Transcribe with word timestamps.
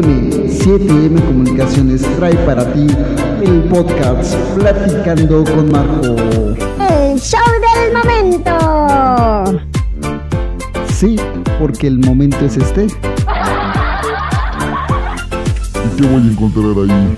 7M 0.00 1.22
Comunicaciones 1.26 2.00
trae 2.16 2.34
para 2.46 2.64
ti 2.72 2.86
el 3.42 3.64
podcast 3.64 4.34
Platicando 4.54 5.44
con 5.44 5.70
Marco. 5.70 6.16
El 6.88 7.20
show 7.20 7.38
del 7.60 7.92
momento. 7.92 9.68
Sí, 10.88 11.16
porque 11.58 11.88
el 11.88 11.98
momento 11.98 12.42
es 12.46 12.56
este. 12.56 12.84
¿Y 12.84 12.88
qué 15.98 16.06
voy 16.06 16.22
a 16.22 16.30
encontrar 16.30 16.88
ahí? 16.88 17.16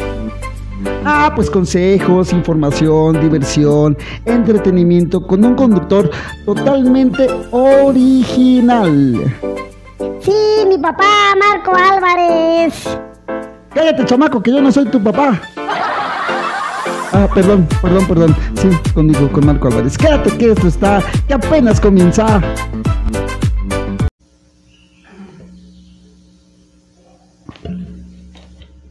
Ah, 1.04 1.32
pues 1.36 1.48
consejos, 1.48 2.32
información, 2.32 3.20
diversión, 3.20 3.96
entretenimiento 4.24 5.24
con 5.24 5.44
un 5.44 5.54
conductor 5.54 6.10
totalmente 6.44 7.28
original. 7.52 9.32
Sí, 10.20 10.66
mi 10.66 10.78
papá, 10.78 11.34
Marco 11.38 11.72
Álvarez. 11.74 12.98
Cállate, 13.74 14.04
chamaco, 14.04 14.42
que 14.42 14.52
yo 14.52 14.62
no 14.62 14.70
soy 14.70 14.86
tu 14.86 15.02
papá. 15.02 15.40
Ah, 17.12 17.28
perdón, 17.32 17.68
perdón, 17.80 18.06
perdón. 18.06 18.36
Sí, 18.56 18.68
conmigo, 18.92 19.30
con 19.30 19.46
Marco 19.46 19.68
Álvarez. 19.68 19.96
Quédate 19.96 20.36
que 20.36 20.52
esto 20.52 20.68
está, 20.68 21.02
que 21.28 21.34
apenas 21.34 21.80
comienza. 21.80 22.40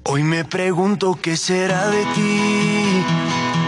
Hoy 0.05 0.23
me 0.23 0.45
pregunto 0.45 1.18
qué 1.21 1.35
será 1.35 1.88
de 1.88 2.05
ti. 2.13 2.82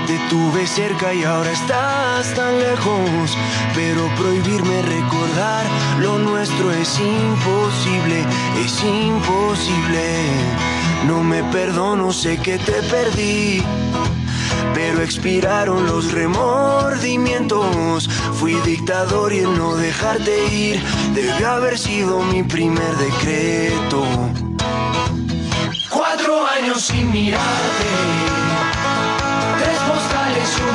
Te 0.07 0.19
tuve 0.29 0.67
cerca 0.67 1.13
y 1.13 1.23
ahora 1.23 1.51
estás 1.51 2.33
tan 2.35 2.59
lejos. 2.59 3.37
Pero 3.73 4.07
prohibirme 4.17 4.81
recordar 4.83 5.65
lo 5.99 6.19
nuestro 6.19 6.71
es 6.71 6.99
imposible, 6.99 8.23
es 8.63 8.83
imposible. 8.83 10.27
No 11.07 11.23
me 11.23 11.43
perdono, 11.45 12.13
sé 12.13 12.37
que 12.37 12.59
te 12.59 12.83
perdí. 12.83 13.63
Pero 14.75 15.01
expiraron 15.01 15.87
los 15.87 16.11
remordimientos. 16.11 18.07
Fui 18.33 18.53
dictador 18.65 19.33
y 19.33 19.39
el 19.39 19.57
no 19.57 19.75
dejarte 19.75 20.53
ir 20.53 20.83
debe 21.15 21.45
haber 21.45 21.79
sido 21.79 22.21
mi 22.21 22.43
primer 22.43 22.95
decreto. 22.97 24.03
Cuatro 25.89 26.45
años 26.45 26.81
sin 26.81 27.11
mirarte, 27.11 28.44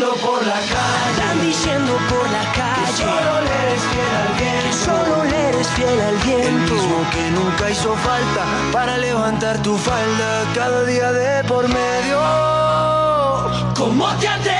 Diciendo 0.00 0.26
por 0.26 0.46
la 0.46 0.54
calle. 0.54 1.10
Andan 1.10 1.40
diciendo 1.42 1.92
por 2.08 2.30
la 2.30 2.52
calle. 2.52 2.86
Que 2.86 3.02
solo 3.02 3.40
le 3.44 3.52
eres 3.64 3.82
fiel 3.92 4.14
al 4.22 4.32
viento. 4.40 4.76
solo 4.86 5.24
le 5.24 5.48
eres 5.50 5.68
fiel 5.68 6.00
al 6.00 6.16
viento. 6.16 6.48
El 6.48 6.80
mismo 6.80 7.10
que 7.12 7.30
nunca 7.32 7.70
hizo 7.70 7.94
falta 7.96 8.46
para 8.72 8.96
levantar 8.96 9.62
tu 9.62 9.76
falda 9.76 10.46
cada 10.54 10.84
día 10.84 11.12
de 11.12 11.44
por 11.44 11.68
medio. 11.68 12.18
¿Cómo 13.76 14.08
te 14.18 14.28
atreves 14.28 14.59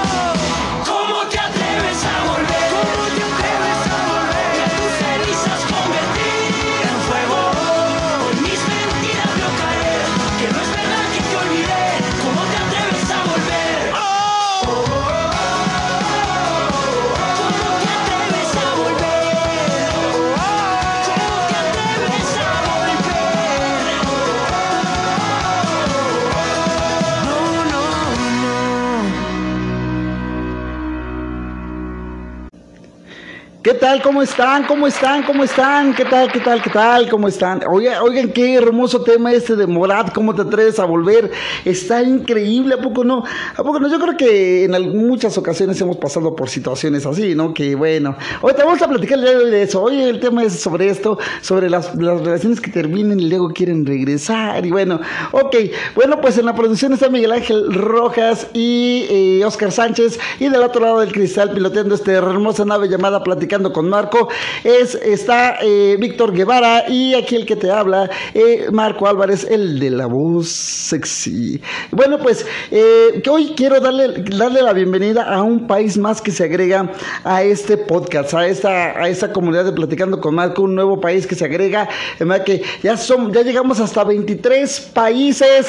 Tal? 33.69 34.01
¿Cómo 34.01 34.23
están? 34.23 34.63
¿Cómo 34.63 34.87
están? 34.87 35.21
¿Cómo 35.21 35.43
están? 35.43 35.93
¿Qué 35.93 36.03
tal? 36.03 36.31
¿Qué 36.31 36.39
tal? 36.39 36.63
¿Qué 36.63 36.69
tal? 36.71 37.07
¿Cómo 37.07 37.27
están? 37.27 37.61
Oigan, 37.69 38.01
oigan, 38.01 38.31
qué 38.31 38.55
hermoso 38.55 39.03
tema 39.03 39.31
este 39.31 39.55
de 39.55 39.67
Morad, 39.67 40.07
¿cómo 40.07 40.33
te 40.33 40.41
atreves 40.41 40.79
a 40.79 40.85
volver? 40.85 41.29
Está 41.63 42.01
increíble, 42.01 42.73
¿a 42.73 42.81
poco 42.81 43.03
no? 43.03 43.23
¿A 43.55 43.63
poco 43.63 43.79
no? 43.79 43.87
Yo 43.87 43.99
creo 43.99 44.17
que 44.17 44.63
en 44.63 44.97
muchas 44.97 45.37
ocasiones 45.37 45.79
hemos 45.79 45.97
pasado 45.97 46.35
por 46.35 46.49
situaciones 46.49 47.05
así, 47.05 47.35
¿no? 47.35 47.53
Que 47.53 47.75
bueno, 47.75 48.15
te 48.41 48.63
vamos 48.63 48.81
a 48.81 48.87
platicar 48.87 49.19
de 49.19 49.61
eso. 49.61 49.83
Hoy 49.83 50.01
el 50.01 50.19
tema 50.19 50.43
es 50.43 50.59
sobre 50.59 50.89
esto, 50.89 51.19
sobre 51.41 51.69
las, 51.69 51.95
relaciones 51.95 52.59
que 52.59 52.71
terminan 52.71 53.19
y 53.19 53.29
luego 53.29 53.49
quieren 53.49 53.85
regresar. 53.85 54.65
Y 54.65 54.71
bueno, 54.71 54.99
ok, 55.33 55.55
bueno, 55.93 56.19
pues 56.19 56.35
en 56.39 56.47
la 56.47 56.55
producción 56.55 56.93
está 56.93 57.09
Miguel 57.09 57.31
Ángel 57.31 57.71
Rojas 57.71 58.47
y 58.55 59.05
eh, 59.07 59.45
Oscar 59.45 59.71
Sánchez, 59.71 60.19
y 60.39 60.49
del 60.49 60.63
otro 60.63 60.81
lado 60.81 60.99
del 61.01 61.11
cristal, 61.11 61.51
piloteando 61.51 61.93
esta 61.93 62.11
hermosa 62.11 62.65
nave 62.65 62.87
llamada 62.87 63.23
Platicando 63.51 63.73
con 63.73 63.89
Marco, 63.89 64.29
es, 64.63 64.95
está 64.95 65.57
eh, 65.61 65.97
Víctor 65.99 66.31
Guevara 66.31 66.87
y 66.87 67.15
aquí 67.15 67.35
el 67.35 67.45
que 67.45 67.57
te 67.57 67.69
habla, 67.69 68.09
eh, 68.33 68.67
Marco 68.71 69.07
Álvarez, 69.07 69.45
el 69.49 69.77
de 69.77 69.89
la 69.89 70.05
voz 70.05 70.47
sexy. 70.47 71.59
Bueno, 71.91 72.17
pues 72.17 72.45
que 72.69 73.29
hoy 73.29 73.51
quiero 73.57 73.81
darle, 73.81 74.23
darle 74.37 74.61
la 74.61 74.71
bienvenida 74.71 75.23
a 75.23 75.43
un 75.43 75.67
país 75.67 75.97
más 75.97 76.21
que 76.21 76.31
se 76.31 76.45
agrega 76.45 76.93
a 77.25 77.43
este 77.43 77.75
podcast, 77.75 78.33
a 78.35 78.47
esta, 78.47 78.97
a 78.97 79.09
esta 79.09 79.33
comunidad 79.33 79.65
de 79.65 79.73
Platicando 79.73 80.21
con 80.21 80.33
Marco, 80.33 80.61
un 80.61 80.73
nuevo 80.73 81.01
país 81.01 81.27
que 81.27 81.35
se 81.35 81.43
agrega, 81.43 81.89
en 82.21 82.29
verdad 82.29 82.45
que 82.45 82.63
ya, 82.81 82.95
son, 82.95 83.33
ya 83.33 83.41
llegamos 83.41 83.81
hasta 83.81 84.05
23 84.05 84.91
países. 84.93 85.67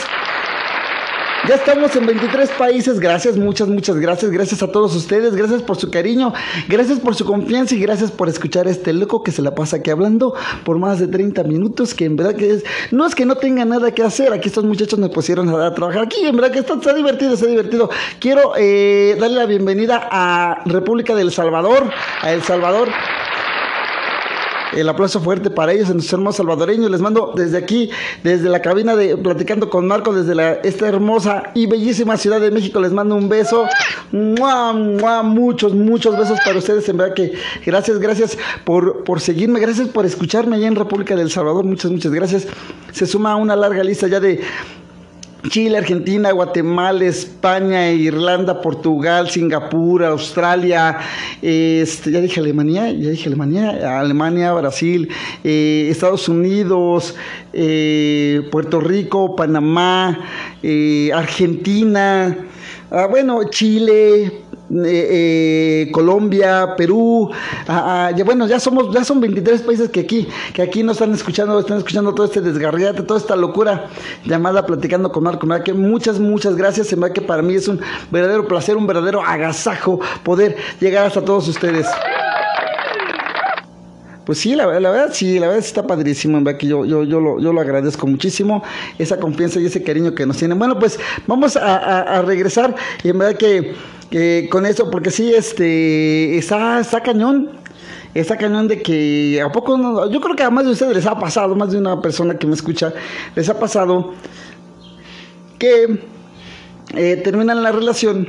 Ya 1.48 1.56
estamos 1.56 1.96
en 1.96 2.06
23 2.06 2.50
países. 2.50 3.00
Gracias, 3.00 3.36
muchas, 3.36 3.66
muchas 3.66 3.96
gracias. 3.96 4.30
Gracias 4.30 4.62
a 4.62 4.70
todos 4.70 4.94
ustedes. 4.94 5.34
Gracias 5.34 5.60
por 5.60 5.76
su 5.76 5.90
cariño. 5.90 6.32
Gracias 6.68 7.00
por 7.00 7.16
su 7.16 7.24
confianza 7.24 7.74
y 7.74 7.80
gracias 7.80 8.12
por 8.12 8.28
escuchar 8.28 8.68
a 8.68 8.70
este 8.70 8.92
loco 8.92 9.24
que 9.24 9.32
se 9.32 9.42
la 9.42 9.52
pasa 9.52 9.78
aquí 9.78 9.90
hablando 9.90 10.34
por 10.64 10.78
más 10.78 11.00
de 11.00 11.08
30 11.08 11.42
minutos. 11.42 11.94
Que 11.94 12.04
en 12.04 12.14
verdad 12.14 12.36
que 12.36 12.52
es. 12.52 12.64
No 12.92 13.04
es 13.04 13.16
que 13.16 13.24
no 13.24 13.34
tenga 13.34 13.64
nada 13.64 13.90
que 13.90 14.04
hacer. 14.04 14.32
Aquí 14.32 14.48
estos 14.48 14.62
muchachos 14.62 15.00
me 15.00 15.08
pusieron 15.08 15.48
a, 15.48 15.74
trabajar 15.74 16.04
aquí. 16.04 16.24
En 16.24 16.36
verdad 16.36 16.52
que 16.52 16.60
está, 16.60 16.74
está 16.74 16.94
divertido, 16.94 17.34
está 17.34 17.46
divertido. 17.46 17.90
Quiero 18.20 18.52
eh, 18.56 19.16
darle 19.18 19.38
la 19.38 19.46
bienvenida 19.46 20.08
a 20.12 20.62
República 20.66 21.16
del 21.16 21.32
Salvador. 21.32 21.90
A 22.20 22.32
El 22.32 22.42
Salvador. 22.44 22.88
El 24.76 24.88
aplauso 24.88 25.20
fuerte 25.20 25.50
para 25.50 25.72
ellos, 25.72 25.88
en 25.88 25.96
nuestros 25.96 26.14
hermanos 26.14 26.36
salvadoreños. 26.36 26.90
Les 26.90 27.00
mando 27.00 27.32
desde 27.36 27.58
aquí, 27.58 27.90
desde 28.22 28.48
la 28.48 28.62
cabina 28.62 28.96
de 28.96 29.16
Platicando 29.16 29.68
con 29.68 29.86
Marco, 29.86 30.14
desde 30.14 30.60
esta 30.66 30.88
hermosa 30.88 31.50
y 31.54 31.66
bellísima 31.66 32.16
Ciudad 32.16 32.40
de 32.40 32.50
México. 32.50 32.80
Les 32.80 32.92
mando 32.92 33.14
un 33.16 33.28
beso. 33.28 33.66
Muchos, 34.12 35.74
muchos 35.74 36.16
besos 36.16 36.38
para 36.44 36.58
ustedes. 36.58 36.88
En 36.88 36.96
verdad 36.96 37.14
que 37.14 37.32
gracias, 37.64 37.98
gracias 37.98 38.38
por, 38.64 39.04
por 39.04 39.20
seguirme. 39.20 39.60
Gracias 39.60 39.88
por 39.88 40.06
escucharme 40.06 40.56
allá 40.56 40.68
en 40.68 40.76
República 40.76 41.16
del 41.16 41.30
Salvador. 41.30 41.64
Muchas, 41.64 41.90
muchas 41.90 42.12
gracias. 42.12 42.46
Se 42.92 43.06
suma 43.06 43.36
una 43.36 43.56
larga 43.56 43.84
lista 43.84 44.08
ya 44.08 44.20
de 44.20 44.40
Chile, 45.48 45.76
Argentina, 45.76 46.30
Guatemala, 46.30 47.04
España, 47.04 47.90
Irlanda, 47.90 48.60
Portugal, 48.60 49.28
Singapur, 49.28 50.04
Australia, 50.04 50.98
este, 51.40 52.12
ya 52.12 52.20
dije 52.20 52.38
Alemania, 52.38 52.92
ya 52.92 53.10
dije 53.10 53.28
Alemania, 53.28 53.98
Alemania, 53.98 54.52
Brasil, 54.52 55.08
eh, 55.42 55.88
Estados 55.90 56.28
Unidos, 56.28 57.16
eh, 57.52 58.48
Puerto 58.52 58.80
Rico, 58.80 59.34
Panamá, 59.34 60.18
eh, 60.62 61.10
Argentina, 61.12 62.36
ah, 62.90 63.06
bueno, 63.06 63.40
Chile, 63.50 64.41
eh, 64.74 65.84
eh, 65.86 65.90
Colombia, 65.92 66.74
Perú, 66.76 67.30
ah, 67.68 68.08
ah, 68.08 68.22
bueno, 68.24 68.46
ya 68.46 68.58
somos, 68.58 68.94
ya 68.94 69.04
son 69.04 69.20
23 69.20 69.62
países 69.62 69.90
que 69.90 70.00
aquí, 70.00 70.26
que 70.54 70.62
aquí 70.62 70.82
nos 70.82 70.96
están 70.96 71.12
escuchando, 71.12 71.58
están 71.60 71.78
escuchando 71.78 72.14
todo 72.14 72.24
este 72.24 72.40
desgarriate, 72.40 73.02
toda 73.02 73.20
esta 73.20 73.36
locura 73.36 73.88
llamada 74.24 74.64
Platicando 74.64 75.12
con 75.12 75.24
Marco. 75.24 75.46
Que 75.62 75.74
muchas, 75.74 76.18
muchas 76.18 76.56
gracias. 76.56 76.90
En 76.92 77.00
verdad 77.00 77.14
que 77.14 77.20
para 77.20 77.42
mí 77.42 77.54
es 77.54 77.68
un 77.68 77.80
verdadero 78.10 78.48
placer, 78.48 78.76
un 78.76 78.86
verdadero 78.86 79.22
agasajo 79.22 80.00
poder 80.22 80.56
llegar 80.80 81.06
hasta 81.06 81.22
todos 81.22 81.46
ustedes. 81.48 81.86
Pues 84.24 84.38
sí, 84.38 84.54
la, 84.54 84.66
la, 84.80 84.90
verdad, 84.90 85.10
sí, 85.12 85.38
la 85.38 85.48
verdad 85.48 85.64
está 85.64 85.86
padrísimo, 85.86 86.38
en 86.38 86.56
que 86.56 86.66
yo, 86.66 86.84
yo, 86.84 87.02
yo, 87.02 87.20
lo, 87.20 87.40
yo 87.40 87.52
lo 87.52 87.60
agradezco 87.60 88.06
muchísimo, 88.06 88.62
esa 88.98 89.18
confianza 89.18 89.60
y 89.60 89.66
ese 89.66 89.82
cariño 89.82 90.14
que 90.14 90.24
nos 90.24 90.38
tienen. 90.38 90.58
Bueno, 90.58 90.78
pues 90.78 90.98
vamos 91.26 91.56
a, 91.56 92.18
a 92.18 92.22
regresar 92.22 92.74
y 93.02 93.08
en 93.08 93.18
verdad 93.18 93.36
que 93.36 93.74
con 94.50 94.66
eso, 94.66 94.90
porque 94.90 95.10
sí, 95.10 95.32
este, 95.34 96.36
está, 96.36 96.80
está 96.80 97.00
cañón. 97.00 97.50
Está 98.14 98.36
cañón 98.36 98.68
de 98.68 98.82
que 98.82 99.40
a 99.40 99.48
poco, 99.50 99.78
no, 99.78 100.10
yo 100.10 100.20
creo 100.20 100.36
que 100.36 100.42
a 100.42 100.50
más 100.50 100.66
de 100.66 100.72
ustedes 100.72 100.94
les 100.94 101.06
ha 101.06 101.14
pasado, 101.14 101.54
más 101.56 101.72
de 101.72 101.78
una 101.78 101.98
persona 102.02 102.36
que 102.36 102.46
me 102.46 102.52
escucha, 102.52 102.92
les 103.34 103.48
ha 103.48 103.58
pasado 103.58 104.12
que 105.58 105.98
eh, 106.94 107.16
terminan 107.24 107.62
la 107.62 107.72
relación, 107.72 108.28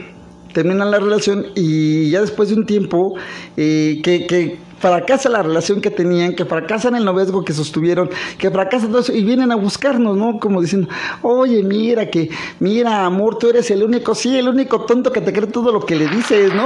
terminan 0.53 0.89
la 0.89 0.99
relación 0.99 1.47
y 1.53 2.09
ya 2.11 2.21
después 2.21 2.47
de 2.47 2.55
un 2.55 2.65
tiempo 2.65 3.15
eh, 3.57 3.99
que 4.01 4.57
fracasa 4.83 5.29
la 5.29 5.41
relación 5.41 5.79
que 5.79 5.89
tenían, 5.89 6.35
que 6.35 6.43
fracasan 6.43 6.95
el 6.95 7.05
noviazgo 7.05 7.45
que 7.45 7.53
sostuvieron, 7.53 8.09
que 8.37 8.51
fracasa 8.51 8.87
todo 8.87 8.99
eso 8.99 9.13
y 9.13 9.23
vienen 9.23 9.49
a 9.53 9.55
buscarnos, 9.55 10.17
¿no? 10.17 10.39
Como 10.39 10.61
diciendo, 10.61 10.89
oye, 11.21 11.63
mira 11.63 12.09
que, 12.09 12.29
mira, 12.59 13.05
amor, 13.05 13.37
tú 13.37 13.49
eres 13.49 13.71
el 13.71 13.81
único, 13.81 14.13
sí, 14.13 14.37
el 14.37 14.49
único 14.49 14.81
tonto 14.81 15.13
que 15.13 15.21
te 15.21 15.31
cree 15.31 15.47
todo 15.47 15.71
lo 15.71 15.85
que 15.85 15.95
le 15.95 16.07
dices, 16.09 16.53
¿no? 16.53 16.65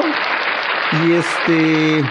Y 1.06 1.14
este... 1.14 2.04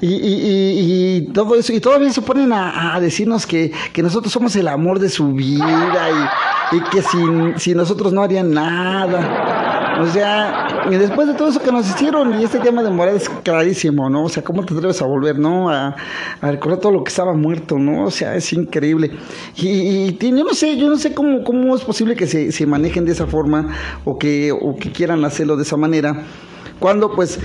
Y, 0.00 0.06
y, 0.06 1.16
y, 1.16 1.32
todo 1.32 1.56
eso, 1.56 1.72
y 1.72 1.80
todavía 1.80 2.12
se 2.12 2.22
ponen 2.22 2.52
a, 2.52 3.00
decirnos 3.00 3.46
que, 3.46 3.72
que, 3.92 4.02
nosotros 4.02 4.32
somos 4.32 4.54
el 4.54 4.68
amor 4.68 5.00
de 5.00 5.08
su 5.08 5.32
vida 5.32 6.08
y, 6.72 6.80
que 6.90 7.02
sin, 7.02 7.58
sin 7.58 7.78
nosotros 7.78 8.12
no 8.12 8.22
harían 8.22 8.52
nada. 8.52 9.63
O 10.00 10.06
sea, 10.06 10.86
y 10.90 10.96
después 10.96 11.28
de 11.28 11.34
todo 11.34 11.48
eso 11.48 11.60
que 11.60 11.70
nos 11.70 11.88
hicieron, 11.88 12.40
y 12.40 12.44
este 12.44 12.58
tema 12.58 12.82
de 12.82 12.90
moral 12.90 13.16
es 13.16 13.28
clarísimo, 13.28 14.10
¿no? 14.10 14.24
O 14.24 14.28
sea, 14.28 14.42
¿cómo 14.42 14.64
te 14.64 14.74
atreves 14.74 15.00
a 15.02 15.06
volver, 15.06 15.38
¿no? 15.38 15.70
A, 15.70 15.94
recordar 16.42 16.80
todo 16.80 16.92
lo 16.92 17.04
que 17.04 17.10
estaba 17.10 17.34
muerto, 17.34 17.78
¿no? 17.78 18.04
O 18.04 18.10
sea, 18.10 18.34
es 18.34 18.52
increíble. 18.52 19.12
Y, 19.56 20.16
yo 20.16 20.44
no 20.44 20.54
sé, 20.54 20.76
yo 20.76 20.88
no 20.88 20.96
sé 20.96 21.14
cómo, 21.14 21.44
cómo 21.44 21.76
es 21.76 21.82
posible 21.82 22.16
que 22.16 22.26
se, 22.26 22.52
se 22.52 22.66
manejen 22.66 23.04
de 23.04 23.12
esa 23.12 23.26
forma 23.26 23.68
o 24.04 24.18
que, 24.18 24.52
o 24.52 24.76
que 24.76 24.90
quieran 24.90 25.24
hacerlo 25.24 25.56
de 25.56 25.62
esa 25.62 25.76
manera. 25.76 26.22
Cuando, 26.80 27.12
pues, 27.12 27.38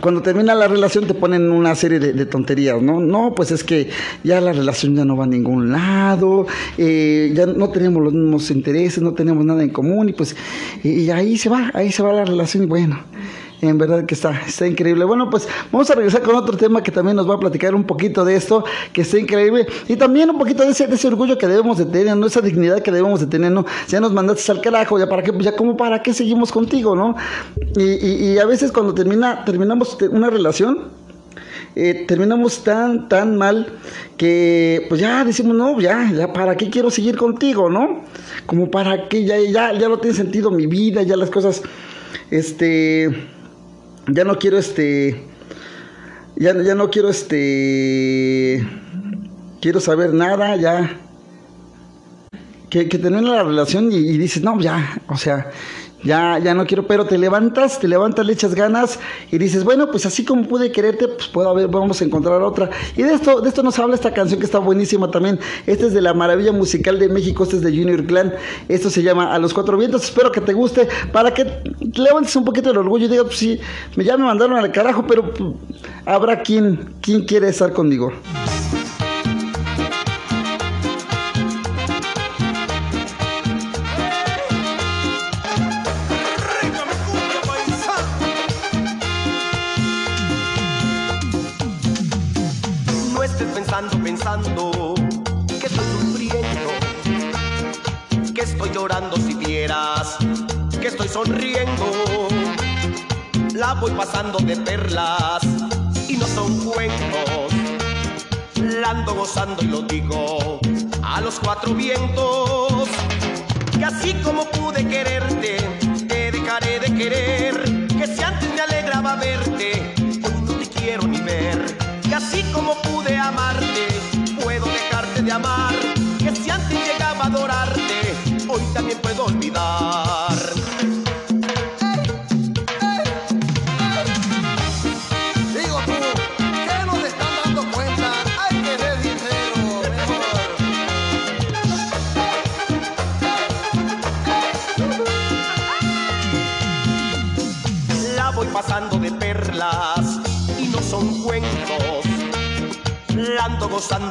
cuando 0.00 0.22
termina 0.22 0.54
la 0.54 0.68
relación 0.68 1.06
te 1.06 1.14
ponen 1.14 1.50
una 1.50 1.74
serie 1.74 1.98
de, 1.98 2.26
tonterías, 2.26 2.80
¿no? 2.82 3.00
No, 3.00 3.34
pues 3.34 3.50
es 3.50 3.62
que 3.62 3.88
ya 4.24 4.40
la 4.40 4.52
relación 4.52 4.96
ya 4.96 5.04
no 5.04 5.16
va 5.16 5.24
a 5.24 5.28
ningún 5.28 5.70
lado, 5.70 6.46
eh, 6.76 7.32
ya 7.34 7.46
no 7.46 7.70
tenemos 7.70 8.02
los 8.02 8.12
mismos 8.12 8.50
intereses, 8.50 9.02
no 9.02 9.14
tenemos 9.14 9.44
nada 9.44 9.62
en 9.62 9.70
común 9.70 10.08
y 10.08 10.12
pues 10.12 10.36
y 10.82 11.10
ahí 11.10 11.36
se 11.36 11.48
va, 11.48 11.70
ahí 11.74 11.92
se 11.92 12.02
va 12.02 12.12
la 12.12 12.24
relación 12.24 12.64
y 12.64 12.66
bueno. 12.66 12.98
En 13.62 13.78
verdad 13.78 14.04
que 14.04 14.14
está, 14.14 14.42
está 14.46 14.66
increíble. 14.66 15.04
Bueno, 15.04 15.30
pues 15.30 15.48
vamos 15.72 15.88
a 15.90 15.94
regresar 15.94 16.22
con 16.22 16.34
otro 16.34 16.56
tema 16.56 16.82
que 16.82 16.90
también 16.90 17.16
nos 17.16 17.28
va 17.28 17.34
a 17.34 17.40
platicar 17.40 17.74
un 17.74 17.84
poquito 17.84 18.24
de 18.24 18.36
esto, 18.36 18.64
que 18.92 19.00
está 19.00 19.18
increíble. 19.18 19.66
Y 19.88 19.96
también 19.96 20.28
un 20.28 20.38
poquito 20.38 20.62
de 20.62 20.70
ese, 20.70 20.84
ese 20.84 21.08
orgullo 21.08 21.38
que 21.38 21.46
debemos 21.46 21.78
de 21.78 21.86
tener, 21.86 22.16
¿no? 22.16 22.26
Esa 22.26 22.42
dignidad 22.42 22.82
que 22.82 22.92
debemos 22.92 23.20
de 23.20 23.26
tener, 23.26 23.52
¿no? 23.52 23.64
Ya 23.88 24.00
nos 24.00 24.12
mandaste 24.12 24.52
al 24.52 24.60
carajo, 24.60 24.98
ya 24.98 25.08
para 25.08 25.22
qué, 25.22 25.32
ya 25.40 25.56
como 25.56 25.76
para 25.76 26.02
qué 26.02 26.12
seguimos 26.12 26.52
contigo, 26.52 26.94
¿no? 26.94 27.16
Y, 27.76 28.32
y, 28.32 28.38
a 28.38 28.44
veces 28.44 28.72
cuando 28.72 28.92
termina, 28.92 29.44
terminamos 29.46 29.96
una 30.10 30.28
relación, 30.28 30.88
eh, 31.74 32.04
terminamos 32.06 32.62
tan, 32.62 33.08
tan 33.08 33.36
mal 33.36 33.68
que 34.18 34.84
pues 34.88 35.00
ya 35.00 35.24
decimos, 35.24 35.56
no, 35.56 35.80
ya, 35.80 36.10
ya, 36.12 36.32
¿para 36.32 36.56
qué 36.56 36.68
quiero 36.68 36.90
seguir 36.90 37.16
contigo, 37.16 37.70
no? 37.70 38.02
Como 38.44 38.70
para 38.70 39.08
que 39.08 39.24
ya, 39.24 39.38
ya, 39.38 39.72
ya 39.72 39.88
no 39.88 39.98
tiene 39.98 40.14
sentido 40.14 40.50
mi 40.50 40.66
vida, 40.66 41.02
ya 41.02 41.16
las 41.16 41.30
cosas, 41.30 41.62
este 42.30 43.34
ya 44.08 44.24
no 44.24 44.38
quiero 44.38 44.58
este, 44.58 45.26
ya, 46.36 46.60
ya 46.62 46.74
no 46.74 46.90
quiero 46.90 47.08
este, 47.08 48.66
quiero 49.60 49.80
saber 49.80 50.14
nada, 50.14 50.56
ya, 50.56 50.98
que, 52.70 52.88
que 52.88 52.98
termina 52.98 53.36
la 53.36 53.42
relación 53.44 53.90
y, 53.90 53.96
y 53.96 54.18
dices, 54.18 54.42
no, 54.42 54.60
ya, 54.60 55.00
o 55.08 55.16
sea, 55.16 55.50
ya, 56.06 56.38
ya 56.38 56.54
no 56.54 56.64
quiero, 56.66 56.86
pero 56.86 57.04
te 57.04 57.18
levantas, 57.18 57.78
te 57.78 57.88
levantas, 57.88 58.24
le 58.24 58.32
echas 58.32 58.54
ganas 58.54 58.98
y 59.30 59.38
dices, 59.38 59.64
bueno, 59.64 59.90
pues 59.90 60.06
así 60.06 60.24
como 60.24 60.46
pude 60.46 60.70
quererte, 60.72 61.08
pues 61.08 61.26
puedo 61.28 61.50
haber, 61.50 61.68
vamos 61.68 62.00
a 62.00 62.04
encontrar 62.04 62.40
otra. 62.42 62.70
Y 62.96 63.02
de 63.02 63.14
esto, 63.14 63.40
de 63.40 63.48
esto 63.48 63.62
nos 63.62 63.78
habla 63.78 63.94
esta 63.96 64.14
canción 64.14 64.38
que 64.38 64.46
está 64.46 64.58
buenísima 64.58 65.10
también. 65.10 65.38
Este 65.66 65.86
es 65.86 65.94
de 65.94 66.00
la 66.00 66.14
maravilla 66.14 66.52
musical 66.52 66.98
de 66.98 67.08
México, 67.08 67.42
este 67.42 67.56
es 67.56 67.62
de 67.62 67.70
Junior 67.70 68.04
Clan. 68.06 68.32
Esto 68.68 68.88
se 68.88 69.02
llama 69.02 69.34
A 69.34 69.38
los 69.38 69.52
Cuatro 69.52 69.76
Vientos. 69.76 70.04
Espero 70.04 70.30
que 70.30 70.40
te 70.40 70.52
guste 70.52 70.88
para 71.12 71.34
que 71.34 71.62
levantes 71.94 72.34
un 72.36 72.44
poquito 72.44 72.70
el 72.70 72.78
orgullo 72.78 73.06
y 73.06 73.08
digas, 73.08 73.26
pues 73.26 73.38
sí, 73.38 73.60
ya 73.96 74.16
me 74.16 74.24
mandaron 74.24 74.56
al 74.56 74.70
carajo, 74.70 75.04
pero 75.06 75.32
pues, 75.32 75.50
habrá 76.04 76.42
quien, 76.42 76.94
quien 77.00 77.24
quiere 77.24 77.48
estar 77.48 77.72
conmigo. 77.72 78.12
Voy 103.80 103.92
pasando 103.92 104.38
de 104.38 104.56
perlas 104.56 105.42
y 106.08 106.16
no 106.16 106.26
son 106.26 106.58
cuentos. 106.64 107.52
La 108.56 108.90
ando 108.90 109.14
gozando 109.14 109.62
y 109.62 109.66
lo 109.66 109.82
digo 109.82 110.60
a 111.02 111.20
los 111.20 111.38
cuatro 111.38 111.74
vientos. 111.74 112.88
Que 113.78 113.84
así 113.84 114.14
como 114.22 114.44
pude 114.50 114.86
quererte, 114.86 115.58
te 116.08 116.32
dejaré 116.32 116.80
de 116.80 116.94
querer. 116.94 117.45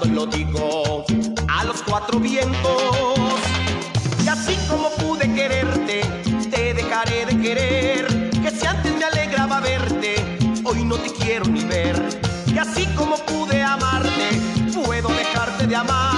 Y 0.03 0.09
lo 0.09 0.27
digo 0.27 1.05
a 1.47 1.63
los 1.63 1.81
cuatro 1.81 2.19
vientos. 2.19 3.17
Y 4.23 4.27
así 4.27 4.55
como 4.69 4.91
pude 4.91 5.33
quererte, 5.33 6.01
te 6.51 6.75
dejaré 6.75 7.25
de 7.25 7.41
querer. 7.41 8.29
Que 8.29 8.51
si 8.51 8.67
antes 8.67 8.95
me 8.95 9.03
alegraba 9.05 9.61
verte, 9.61 10.37
hoy 10.63 10.83
no 10.83 10.97
te 10.97 11.11
quiero 11.11 11.45
ni 11.45 11.63
ver. 11.63 11.99
Que 12.45 12.59
así 12.59 12.85
como 12.95 13.17
pude 13.17 13.63
amarte, 13.63 14.39
puedo 14.85 15.09
dejarte 15.09 15.65
de 15.65 15.75
amar. 15.75 16.14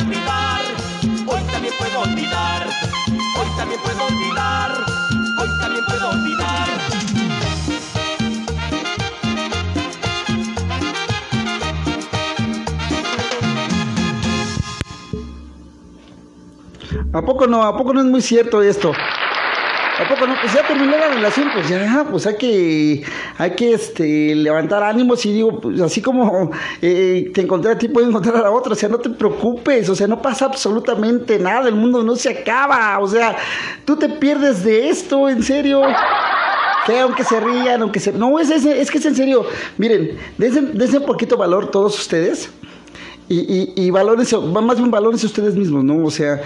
Olvidar, 0.00 0.62
hoy 1.26 1.42
también 1.52 1.74
puedo 1.78 2.00
olvidar, 2.00 2.66
hoy 3.38 3.46
también 3.56 3.80
puedo 3.82 4.06
olvidar, 4.06 4.70
hoy 5.38 5.48
también 5.60 5.84
puedo 5.86 6.10
olvidar. 6.10 6.68
¿A 17.12 17.22
poco 17.22 17.46
no? 17.46 17.62
¿A 17.64 17.76
poco 17.76 17.92
no 17.92 18.00
es 18.00 18.06
muy 18.06 18.22
cierto 18.22 18.62
esto? 18.62 18.92
¿A 20.00 20.08
poco 20.08 20.26
no? 20.26 20.34
Pues 20.40 20.54
ya 20.54 20.66
terminó 20.66 20.96
la 20.96 21.08
relación, 21.08 21.50
pues 21.52 21.68
ya, 21.68 22.06
pues 22.10 22.26
hay 22.26 22.36
que, 22.36 23.02
hay 23.36 23.50
que 23.50 23.74
este, 23.74 24.34
levantar 24.34 24.82
ánimos 24.82 25.26
y 25.26 25.32
digo, 25.34 25.60
pues 25.60 25.78
así 25.82 26.00
como 26.00 26.50
eh, 26.80 27.30
te 27.34 27.42
encontré 27.42 27.72
a 27.72 27.78
ti, 27.78 27.88
puedo 27.88 28.08
encontrar 28.08 28.36
a 28.36 28.42
la 28.42 28.50
otra, 28.50 28.72
o 28.72 28.76
sea, 28.76 28.88
no 28.88 28.96
te 28.96 29.10
preocupes, 29.10 29.90
o 29.90 29.94
sea, 29.94 30.06
no 30.06 30.22
pasa 30.22 30.46
absolutamente 30.46 31.38
nada, 31.38 31.68
el 31.68 31.74
mundo 31.74 32.02
no 32.02 32.16
se 32.16 32.30
acaba, 32.30 32.98
o 32.98 33.06
sea, 33.06 33.36
tú 33.84 33.96
te 33.96 34.08
pierdes 34.08 34.64
de 34.64 34.88
esto, 34.88 35.28
en 35.28 35.42
serio. 35.42 35.82
Que 36.86 36.98
aunque 36.98 37.22
se 37.22 37.38
rían, 37.38 37.82
aunque 37.82 38.00
se... 38.00 38.10
No, 38.12 38.40
es, 38.40 38.48
es, 38.48 38.64
es 38.64 38.90
que 38.90 38.96
es 38.96 39.04
en 39.04 39.14
serio. 39.14 39.44
Miren, 39.76 40.16
dense, 40.38 40.62
dense 40.62 40.96
un 40.96 41.04
poquito 41.04 41.36
valor 41.36 41.70
todos 41.70 41.98
ustedes. 41.98 42.50
Y, 43.32 43.72
y, 43.76 43.90
valórense, 43.90 44.36
más 44.38 44.76
bien 44.76 44.90
valórense 44.90 45.24
ustedes 45.24 45.54
mismos, 45.54 45.84
¿no? 45.84 46.04
O 46.04 46.10
sea, 46.10 46.42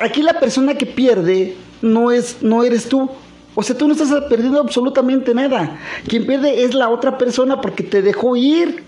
aquí 0.00 0.22
la 0.22 0.38
persona 0.38 0.74
que 0.74 0.86
pierde 0.86 1.56
no 1.82 2.12
es, 2.12 2.36
no 2.42 2.62
eres 2.62 2.88
tú. 2.88 3.10
O 3.56 3.62
sea, 3.64 3.76
tú 3.76 3.88
no 3.88 3.92
estás 3.92 4.08
perdiendo 4.30 4.60
absolutamente 4.60 5.34
nada. 5.34 5.80
Quien 6.06 6.24
pierde 6.24 6.62
es 6.62 6.74
la 6.74 6.90
otra 6.90 7.18
persona 7.18 7.60
porque 7.60 7.82
te 7.82 8.02
dejó 8.02 8.36
ir, 8.36 8.84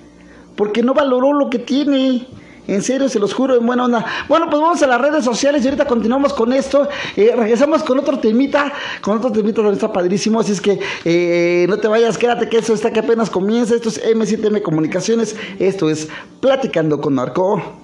porque 0.54 0.84
no 0.84 0.94
valoró 0.94 1.32
lo 1.32 1.50
que 1.50 1.58
tiene. 1.58 2.24
En 2.66 2.82
serio, 2.82 3.08
se 3.08 3.18
los 3.18 3.34
juro, 3.34 3.56
en 3.56 3.66
buena 3.66 3.84
onda. 3.84 4.06
Bueno, 4.28 4.48
pues 4.48 4.60
vamos 4.60 4.82
a 4.82 4.86
las 4.86 5.00
redes 5.00 5.24
sociales 5.24 5.62
y 5.62 5.68
ahorita 5.68 5.86
continuamos 5.86 6.32
con 6.32 6.52
esto. 6.52 6.88
Eh, 7.16 7.34
regresamos 7.36 7.82
con 7.82 7.98
otro 7.98 8.18
temita, 8.18 8.72
con 9.02 9.18
otro 9.18 9.30
temita 9.30 9.60
donde 9.60 9.74
está 9.74 9.92
padrísimo. 9.92 10.40
Así 10.40 10.52
es 10.52 10.60
que 10.60 10.80
eh, 11.04 11.66
no 11.68 11.76
te 11.76 11.88
vayas, 11.88 12.16
quédate 12.16 12.48
que 12.48 12.58
esto 12.58 12.72
está 12.72 12.90
que 12.90 13.00
apenas 13.00 13.28
comienza. 13.28 13.74
Esto 13.74 13.90
es 13.90 14.02
M7M 14.02 14.62
Comunicaciones. 14.62 15.36
Esto 15.58 15.90
es 15.90 16.08
Platicando 16.40 17.00
con 17.00 17.14
Marco. 17.14 17.83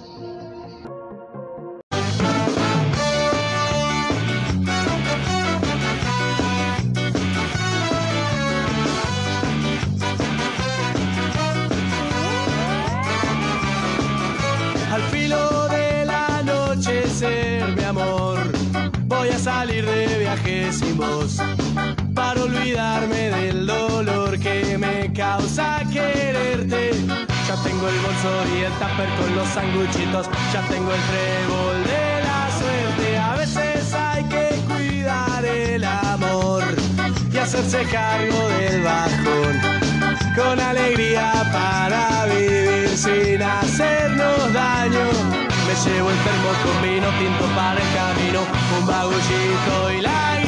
Y 28.53 28.63
el 28.63 28.73
tupper 28.73 29.09
con 29.19 29.35
los 29.35 29.47
sanguchitos, 29.49 30.27
ya 30.53 30.61
tengo 30.67 30.91
el 30.91 31.01
trébol 31.09 31.83
de 31.83 32.23
la 32.27 32.41
suerte. 32.59 33.17
A 33.17 33.35
veces 33.35 33.93
hay 33.93 34.23
que 34.25 34.47
cuidar 34.67 35.45
el 35.45 35.83
amor 35.83 36.63
y 37.33 37.37
hacerse 37.37 37.83
cargo 37.91 38.49
del 38.49 38.83
bajón 38.83 39.81
con 40.35 40.59
alegría 40.59 41.31
para 41.51 42.25
vivir 42.25 42.89
sin 42.95 43.41
hacernos 43.41 44.53
daño. 44.53 45.05
Me 45.67 45.73
llevo 45.83 46.09
el 46.09 46.17
termo 46.27 46.51
con 46.63 46.81
vino 46.83 47.07
tinto 47.19 47.45
para 47.55 47.79
el 47.79 47.89
camino, 47.95 48.41
un 48.79 48.87
bagullito 48.87 49.91
y 49.97 50.01
la 50.01 50.40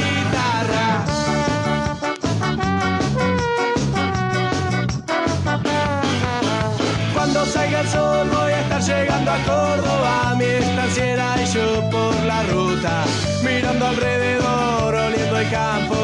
a 9.34 9.38
Córdoba, 9.46 10.36
mi 10.38 10.46
estanciera 10.46 11.36
y 11.42 11.46
yo 11.48 11.90
por 11.90 12.13
la 12.24 12.44
ruta, 12.44 13.04
mirando 13.44 13.88
alrededor, 13.88 14.94
oliendo 14.94 15.38
el 15.40 15.50
campo, 15.50 15.96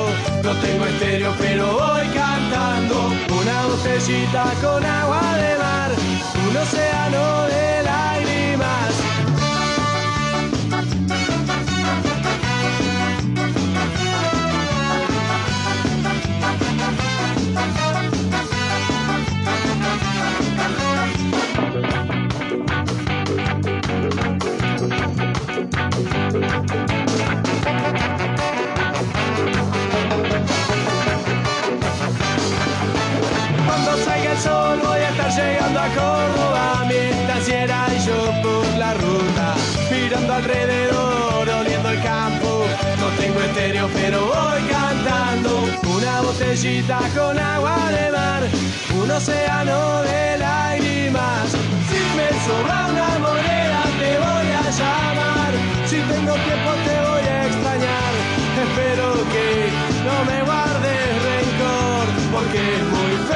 No 0.43 0.51
tengo 0.55 0.85
estéreo, 0.85 1.33
pero 1.37 1.73
voy 1.73 2.07
cantando. 2.07 2.95
Una 3.41 3.65
botellita 3.67 4.45
con 4.61 4.83
agua 4.83 5.35
de 5.43 5.57
mar, 5.57 5.91
un 6.47 6.57
océano 6.57 7.43
de 7.53 7.83
lágrimas. 7.83 8.98
Cuando 33.85 34.03
salga 34.03 34.31
el 34.33 34.37
sol 34.39 34.79
voy 34.83 34.99
a 34.99 35.09
estar 35.09 35.31
llegando 35.31 35.79
a 35.79 35.87
Córdoba 35.87 36.85
Mi 36.85 36.95
estanciera 36.95 37.87
y 37.95 38.05
yo 38.05 38.41
por 38.43 38.67
la 38.77 38.93
ruta 38.95 39.55
Mirando 39.89 40.33
alrededor, 40.33 41.47
oliendo 41.47 41.89
el 41.89 42.03
campo. 42.03 42.65
No 42.99 43.07
tengo 43.17 43.39
estéreo 43.39 43.89
pero 43.93 44.25
voy 44.25 44.61
cantando 44.69 45.63
Una 45.95 46.21
botellita 46.21 46.99
con 47.15 47.39
agua 47.39 47.77
de 47.91 48.11
mar 48.11 48.43
Un 49.01 49.11
océano 49.11 50.01
de 50.01 50.37
lágrimas. 50.39 51.49
Si 51.89 52.01
me 52.17 52.27
sobra 52.45 52.87
una 52.91 53.09
moneda 53.19 53.81
te 53.97 54.11
voy 54.25 54.49
a 54.61 54.69
llamar. 54.79 55.51
Si 55.85 55.95
tengo 56.01 56.33
tiempo 56.33 56.71
te 56.85 56.95
voy 57.07 57.25
a 57.31 57.45
extrañar. 57.47 58.11
Espero 58.65 59.13
que 59.31 59.69
no 60.03 60.25
me 60.29 60.43
guardes 60.43 61.07
rencor 61.29 62.05
Porque 62.33 62.57
es 62.75 62.83
muy 62.83 63.28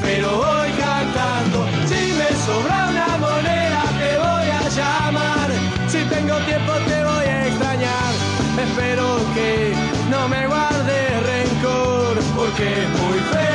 pero 0.00 0.36
voy 0.36 0.70
cantando. 0.72 1.66
Si 1.86 2.12
me 2.18 2.28
sobra 2.46 2.88
una 2.88 3.18
moneda 3.18 3.82
te 4.00 4.18
voy 4.18 4.48
a 4.60 4.68
llamar. 4.68 5.50
Si 5.88 5.98
tengo 6.04 6.36
tiempo 6.50 6.72
te 6.88 7.04
voy 7.04 7.24
a 7.26 7.46
extrañar. 7.46 8.12
Espero 8.58 9.18
que 9.34 9.74
no 10.10 10.28
me 10.28 10.46
guardes 10.46 11.22
rencor, 11.26 12.14
porque 12.36 12.64
es 12.82 12.88
muy 13.00 13.18
feo. 13.32 13.51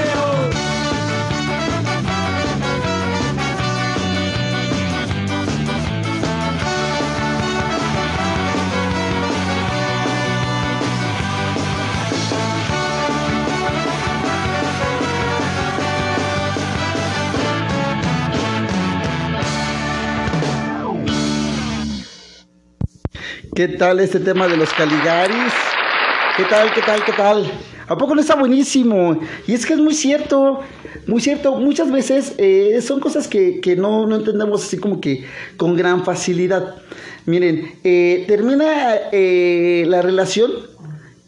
¿Qué 23.57 23.67
tal 23.67 23.99
este 23.99 24.19
tema 24.19 24.47
de 24.47 24.55
los 24.55 24.71
Caligaris? 24.71 25.51
¿Qué 26.37 26.43
tal, 26.43 26.71
qué 26.75 26.81
tal, 26.81 27.03
qué 27.03 27.11
tal? 27.11 27.51
¿A 27.87 27.97
poco 27.97 28.13
no 28.13 28.21
está 28.21 28.35
buenísimo? 28.35 29.19
Y 29.47 29.53
es 29.53 29.65
que 29.65 29.73
es 29.73 29.79
muy 29.79 29.95
cierto, 29.95 30.59
muy 31.07 31.21
cierto. 31.21 31.55
Muchas 31.55 31.91
veces 31.91 32.35
eh, 32.37 32.79
son 32.83 32.99
cosas 32.99 33.27
que, 33.27 33.59
que 33.59 33.75
no, 33.75 34.05
no 34.05 34.17
entendemos 34.17 34.63
así 34.63 34.77
como 34.77 35.01
que 35.01 35.25
con 35.57 35.75
gran 35.75 36.05
facilidad. 36.05 36.75
Miren, 37.25 37.71
eh, 37.83 38.25
termina 38.27 38.93
eh, 39.11 39.85
la 39.87 40.03
relación 40.03 40.51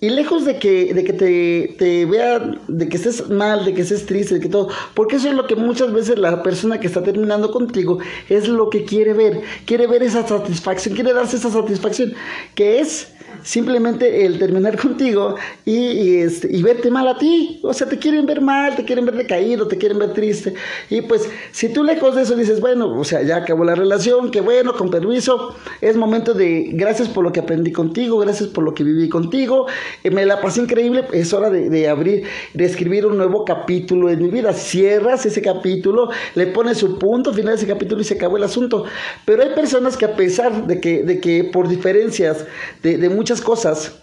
y 0.02 0.10
lejos 0.10 0.46
de 0.46 0.60
que, 0.60 0.94
de 0.94 1.04
que 1.04 1.14
te, 1.14 1.76
te 1.78 2.06
vean, 2.06 2.60
de 2.68 2.88
que 2.88 2.98
estés 2.98 3.30
mal, 3.30 3.66
de 3.66 3.74
que 3.74 3.82
estés 3.82 4.06
triste, 4.06 4.36
de 4.36 4.40
que 4.40 4.50
todo, 4.50 4.70
porque 4.94 5.18
eso 5.18 5.30
es 5.30 5.36
lo 5.36 5.46
que 5.48 5.56
muchas 5.56 5.92
veces 5.92 6.18
la 6.18 6.42
persona 6.42 6.80
que 6.80 6.88
está 6.88 7.04
terminando 7.04 7.52
contigo 7.52 8.00
es 8.30 8.48
lo 8.48 8.70
que 8.70 8.86
quiere 8.86 9.14
ver, 9.14 9.42
quiere 9.66 9.88
ver 9.88 10.04
esa 10.04 10.26
satisfacción, 10.28 10.96
quiere 10.96 11.14
darse 11.14 11.38
esa 11.38 11.50
satisfacción, 11.50 12.14
que 12.56 12.80
es 12.80 13.10
simplemente 13.44 14.26
el 14.26 14.40
terminar 14.40 14.78
contigo 14.82 15.36
y, 15.66 15.76
y, 15.76 16.18
este, 16.18 16.56
y 16.56 16.62
verte 16.62 16.90
mal 16.92 17.08
a 17.08 17.18
ti, 17.18 17.60
o 17.64 17.74
sea, 17.74 17.88
te 17.88 17.98
quieren 17.98 18.26
ver 18.26 18.42
mal, 18.42 18.76
te 18.76 18.86
quieren 18.86 19.06
ver 19.06 19.16
decaído, 19.16 19.68
te 19.68 19.78
quieren 19.78 20.00
ver 20.00 20.14
triste, 20.14 20.54
y 20.90 21.02
pues 21.02 21.30
si 21.52 21.70
tú 21.70 21.84
lejos 21.84 22.16
de 22.16 22.24
eso 22.24 22.36
dices, 22.36 22.60
bueno, 22.60 22.98
o 22.98 23.04
sea, 23.04 23.22
ya 23.24 23.38
acabó 23.38 23.64
la 23.64 23.76
relación, 23.76 24.32
qué 24.32 24.42
bueno, 24.42 24.74
con 24.74 24.90
permiso, 24.90 25.56
es 25.82 25.96
momento 25.96 26.34
de, 26.34 26.70
gracias 26.74 27.10
por 27.10 27.24
lo 27.24 27.32
que 27.32 27.40
aprendí 27.40 27.72
contigo, 27.72 28.18
gracias 28.20 28.50
por 28.50 28.64
lo 28.64 28.74
que 28.74 28.84
viví 28.84 29.10
contigo, 29.10 29.68
me 30.12 30.26
la 30.26 30.42
pasé 30.42 30.62
increíble, 30.62 31.06
es 31.14 31.34
hora 31.34 31.50
de, 31.50 31.70
de, 31.70 31.88
abrir, 31.88 32.24
de 32.54 32.66
escribir 32.66 33.06
un 33.06 33.18
nuevo 33.18 33.46
capítulo 33.46 34.10
en 34.10 34.22
mi 34.22 34.30
vida. 34.30 34.54
Cierras 34.54 35.26
ese 35.26 35.42
capítulo, 35.42 36.10
le 36.36 36.48
pones 36.48 36.78
su 36.78 36.98
punto 36.98 37.34
final 37.34 37.56
de 37.56 37.62
ese 37.62 37.68
capítulo 37.68 38.02
y 38.02 38.06
se 38.06 38.16
acabó 38.16 38.38
el 38.38 38.44
asunto. 38.44 38.86
Pero 39.26 39.44
hay 39.44 39.50
personas 39.56 39.98
que 39.98 40.06
a 40.06 40.16
pesar 40.16 40.68
de 40.68 40.80
que, 40.80 41.04
de 41.04 41.20
que 41.20 41.44
por 41.44 41.68
diferencias 41.68 42.46
de, 42.84 42.98
de 42.98 43.10
muchas 43.10 43.42
cosas, 43.42 44.00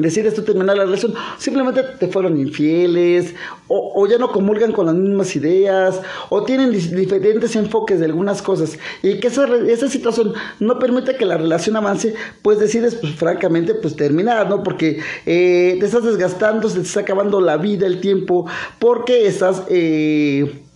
decides 0.00 0.34
tú 0.34 0.42
terminar 0.42 0.76
la 0.76 0.84
relación, 0.84 1.14
simplemente 1.38 1.82
te 1.98 2.08
fueron 2.08 2.38
infieles, 2.38 3.34
o, 3.68 4.06
ya 4.06 4.18
no 4.18 4.32
comulgan 4.32 4.72
con 4.72 4.86
las 4.86 4.94
mismas 4.94 5.34
ideas, 5.36 6.00
o 6.28 6.44
tienen 6.44 6.72
diferentes 6.72 7.54
enfoques 7.56 8.00
de 8.00 8.06
algunas 8.06 8.42
cosas, 8.42 8.78
y 9.02 9.20
que 9.20 9.28
esa, 9.28 9.46
esa 9.68 9.88
situación 9.88 10.32
no 10.58 10.78
permite 10.78 11.16
que 11.16 11.24
la 11.24 11.36
relación 11.36 11.76
avance, 11.76 12.14
pues 12.42 12.58
decides, 12.58 12.94
pues 12.96 13.14
francamente, 13.14 13.74
pues 13.74 13.96
terminar, 13.96 14.48
¿no? 14.48 14.62
Porque 14.62 15.00
eh, 15.26 15.76
te 15.78 15.86
estás 15.86 16.04
desgastando, 16.04 16.68
se 16.68 16.80
te 16.80 16.86
está 16.86 17.00
acabando 17.00 17.40
la 17.40 17.56
vida, 17.56 17.86
el 17.86 18.00
tiempo, 18.00 18.46
porque 18.78 19.26
estás... 19.26 19.62
Eh, 19.68 20.66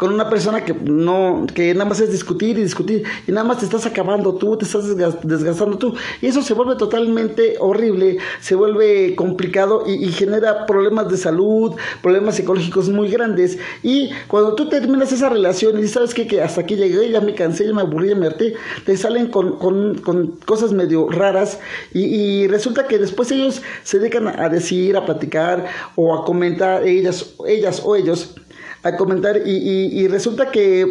con 0.00 0.14
una 0.14 0.30
persona 0.30 0.64
que 0.64 0.72
no, 0.72 1.46
que 1.54 1.74
nada 1.74 1.84
más 1.84 2.00
es 2.00 2.10
discutir 2.10 2.58
y 2.58 2.62
discutir, 2.62 3.02
y 3.26 3.32
nada 3.32 3.46
más 3.46 3.58
te 3.58 3.66
estás 3.66 3.84
acabando 3.84 4.34
tú, 4.34 4.56
te 4.56 4.64
estás 4.64 4.96
desgastando 4.96 5.76
tú, 5.76 5.94
y 6.22 6.26
eso 6.26 6.40
se 6.40 6.54
vuelve 6.54 6.76
totalmente 6.76 7.56
horrible, 7.60 8.16
se 8.40 8.54
vuelve 8.54 9.14
complicado 9.14 9.84
y, 9.86 10.10
genera 10.10 10.64
problemas 10.64 11.10
de 11.10 11.18
salud, 11.18 11.74
problemas 12.00 12.36
psicológicos 12.36 12.88
muy 12.88 13.10
grandes, 13.10 13.58
y 13.82 14.08
cuando 14.26 14.54
tú 14.54 14.70
terminas 14.70 15.12
esa 15.12 15.28
relación 15.28 15.78
y 15.78 15.86
sabes 15.86 16.14
qué? 16.14 16.26
que 16.26 16.40
hasta 16.40 16.62
aquí 16.62 16.76
llegué, 16.76 17.10
ya 17.10 17.20
me 17.20 17.34
cansé, 17.34 17.66
ya 17.66 17.74
me 17.74 17.82
aburrí, 17.82 18.08
ya 18.08 18.14
me 18.14 18.26
harté, 18.26 18.54
te 18.86 18.96
salen 18.96 19.26
con, 19.26 19.58
con, 19.58 19.96
con 19.96 20.28
cosas 20.46 20.72
medio 20.72 21.10
raras, 21.10 21.60
y, 21.92 22.04
y, 22.04 22.48
resulta 22.48 22.86
que 22.86 22.96
después 22.96 23.30
ellos 23.32 23.60
se 23.82 23.98
dedican 23.98 24.28
a 24.28 24.48
decir, 24.48 24.96
a 24.96 25.04
platicar, 25.04 25.66
o 25.94 26.14
a 26.14 26.24
comentar, 26.24 26.86
ellas, 26.86 27.34
ellas 27.46 27.82
o 27.84 27.96
ellos, 27.96 28.34
a 28.82 28.96
comentar 28.96 29.36
y, 29.44 29.50
y, 29.50 30.08
resulta 30.08 30.50
que 30.50 30.86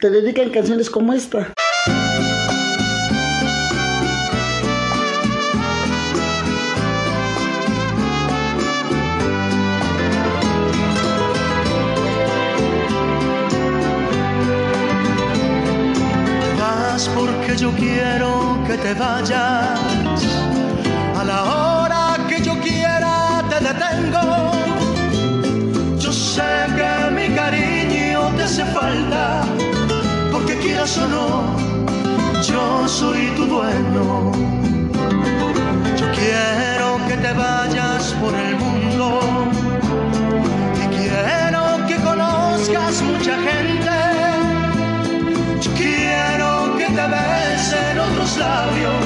te 0.00 0.10
dedican 0.10 0.50
canciones 0.50 0.90
como 0.90 1.12
esta. 1.12 1.52
Porque 17.14 17.56
yo 17.56 17.72
quiero 17.72 18.62
que 18.66 18.76
te 18.76 18.92
vayas. 18.92 19.80
A 21.16 21.24
la 21.24 21.44
hora 21.44 22.28
que 22.28 22.42
yo 22.42 22.60
quiera 22.60 23.42
te 23.48 23.64
detengo 23.64 24.49
hace 28.50 28.64
falta, 28.64 29.42
porque 30.32 30.56
quieras 30.56 30.98
o 30.98 31.06
no, 31.06 31.56
yo 32.42 32.88
soy 32.88 33.28
tu 33.36 33.46
dueño. 33.46 34.32
Yo 35.96 36.06
quiero 36.18 36.88
que 37.06 37.16
te 37.24 37.32
vayas 37.32 38.12
por 38.20 38.34
el 38.34 38.56
mundo 38.56 39.20
y 40.82 40.84
quiero 40.96 41.62
que 41.86 41.96
conozcas 42.08 43.02
mucha 43.02 43.36
gente. 43.48 43.96
Yo 45.60 45.70
quiero 45.82 46.76
que 46.76 46.86
te 46.86 47.06
besen 47.14 47.98
otros 48.00 48.36
labios 48.36 49.04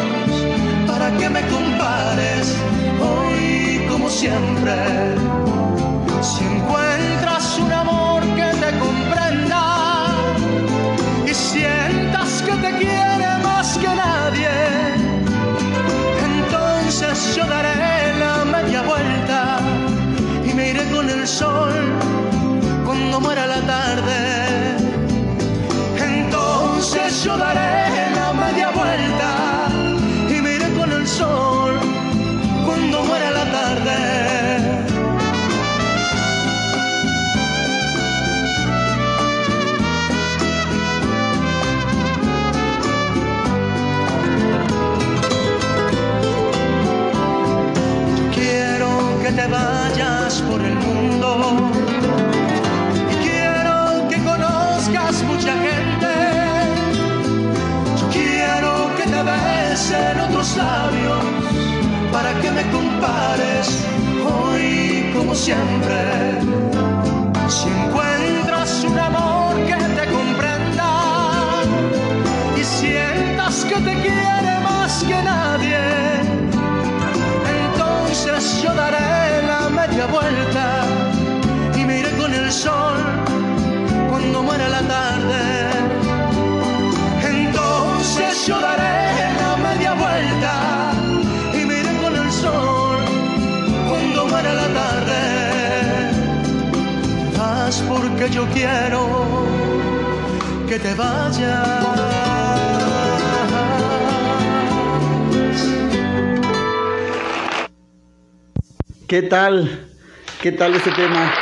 para 0.86 1.10
que 1.18 1.28
me 1.28 1.42
compares 1.48 2.56
hoy 3.08 3.86
como 3.90 4.08
siempre. 4.08 5.63
sientas 11.64 12.42
que 12.42 12.52
te 12.64 12.70
quiere 12.76 13.28
más 13.42 13.78
que 13.78 13.88
nadie, 13.88 14.54
entonces 16.32 17.36
yo 17.36 17.44
daré 17.46 18.14
la 18.18 18.44
media 18.44 18.82
vuelta 18.82 19.58
y 20.48 20.52
me 20.52 20.70
iré 20.70 20.84
con 20.90 21.08
el 21.08 21.26
sol 21.26 21.72
cuando 22.84 23.20
muera 23.20 23.46
la 23.46 23.60
tarde. 23.74 24.18
Entonces 26.12 27.24
yo 27.24 27.36
daré 27.36 27.83
¿Qué 109.06 109.22
tal? 109.22 109.86
¿Qué 110.42 110.52
tal 110.52 110.74
este 110.74 110.90
tema? 110.92 111.32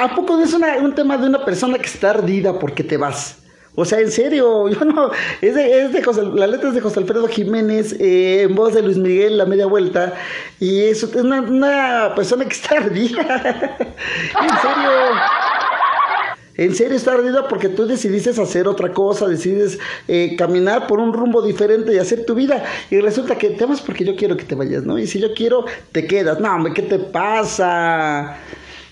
¿A 0.00 0.14
poco 0.14 0.36
no 0.36 0.44
es 0.44 0.52
una- 0.54 0.76
un 0.78 0.94
tema 0.94 1.16
de 1.16 1.26
una 1.26 1.44
persona 1.44 1.78
que 1.78 1.86
está 1.86 2.10
ardida 2.10 2.58
porque 2.58 2.84
te 2.84 2.96
vas? 2.96 3.38
O 3.74 3.84
sea, 3.84 4.00
en 4.00 4.10
serio, 4.10 4.68
yo 4.68 4.84
no. 4.84 5.10
Es 5.40 5.54
de, 5.54 5.82
es 5.84 5.92
de 5.92 6.02
José- 6.02 6.22
la 6.34 6.46
letra 6.46 6.68
es 6.68 6.74
de 6.74 6.80
José 6.80 7.00
Alfredo 7.00 7.26
Jiménez, 7.28 7.94
eh, 8.00 8.42
en 8.42 8.54
voz 8.54 8.74
de 8.74 8.82
Luis 8.82 8.96
Miguel, 8.96 9.38
La 9.38 9.44
Media 9.46 9.66
Vuelta. 9.66 10.14
Y 10.60 10.84
es 10.84 11.02
una, 11.04 11.40
una 11.42 12.12
persona 12.14 12.44
que 12.44 12.54
está 12.54 12.76
ardida. 12.76 13.20
en 13.78 14.48
serio. 14.48 14.90
En 16.58 16.74
serio 16.74 16.96
está 16.96 17.12
ardida 17.12 17.48
porque 17.48 17.68
tú 17.68 17.86
decidiste 17.86 18.30
hacer 18.30 18.68
otra 18.68 18.92
cosa, 18.92 19.26
decides 19.28 19.78
eh, 20.08 20.34
caminar 20.36 20.86
por 20.88 20.98
un 20.98 21.12
rumbo 21.12 21.40
diferente 21.40 21.94
y 21.94 21.98
hacer 21.98 22.26
tu 22.26 22.34
vida. 22.34 22.64
Y 22.90 22.98
resulta 23.00 23.38
que 23.38 23.50
te 23.50 23.64
vas 23.64 23.80
porque 23.80 24.04
yo 24.04 24.16
quiero 24.16 24.36
que 24.36 24.44
te 24.44 24.54
vayas, 24.56 24.82
¿no? 24.82 24.98
Y 24.98 25.06
si 25.06 25.20
yo 25.20 25.32
quiero, 25.34 25.64
te 25.92 26.06
quedas. 26.06 26.40
No, 26.40 26.52
hombre, 26.54 26.74
¿qué 26.74 26.82
te 26.82 26.98
pasa? 26.98 28.36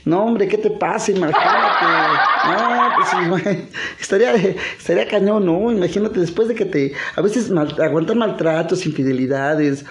No, 0.05 0.23
hombre, 0.25 0.47
¿qué 0.47 0.57
te 0.59 0.71
pasa? 0.71 1.11
Imagínate. 1.11 1.45
No, 2.47 2.89
pues 2.97 3.57
estaría, 4.01 4.33
estaría 4.79 5.09
cañón, 5.09 5.45
¿no? 5.47 5.73
Imagínate 5.73 6.21
después 6.21 6.47
de 6.47 6.55
que 6.55 6.65
te, 6.65 6.93
a 7.17 7.21
veces 7.21 7.51
mal- 7.51 7.75
aguantar 7.83 8.15
maltratos, 8.15 8.87
infidelidades, 8.87 9.85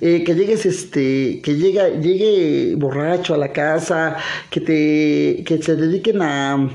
eh, 0.00 0.22
que 0.22 0.34
llegues, 0.36 0.64
este, 0.66 1.40
que 1.42 1.56
llega, 1.56 1.88
llegue 1.88 2.74
borracho 2.76 3.34
a 3.34 3.38
la 3.38 3.52
casa, 3.52 4.16
que 4.50 4.60
te, 4.60 5.42
que 5.44 5.60
se 5.60 5.74
dediquen 5.74 6.22
a, 6.22 6.70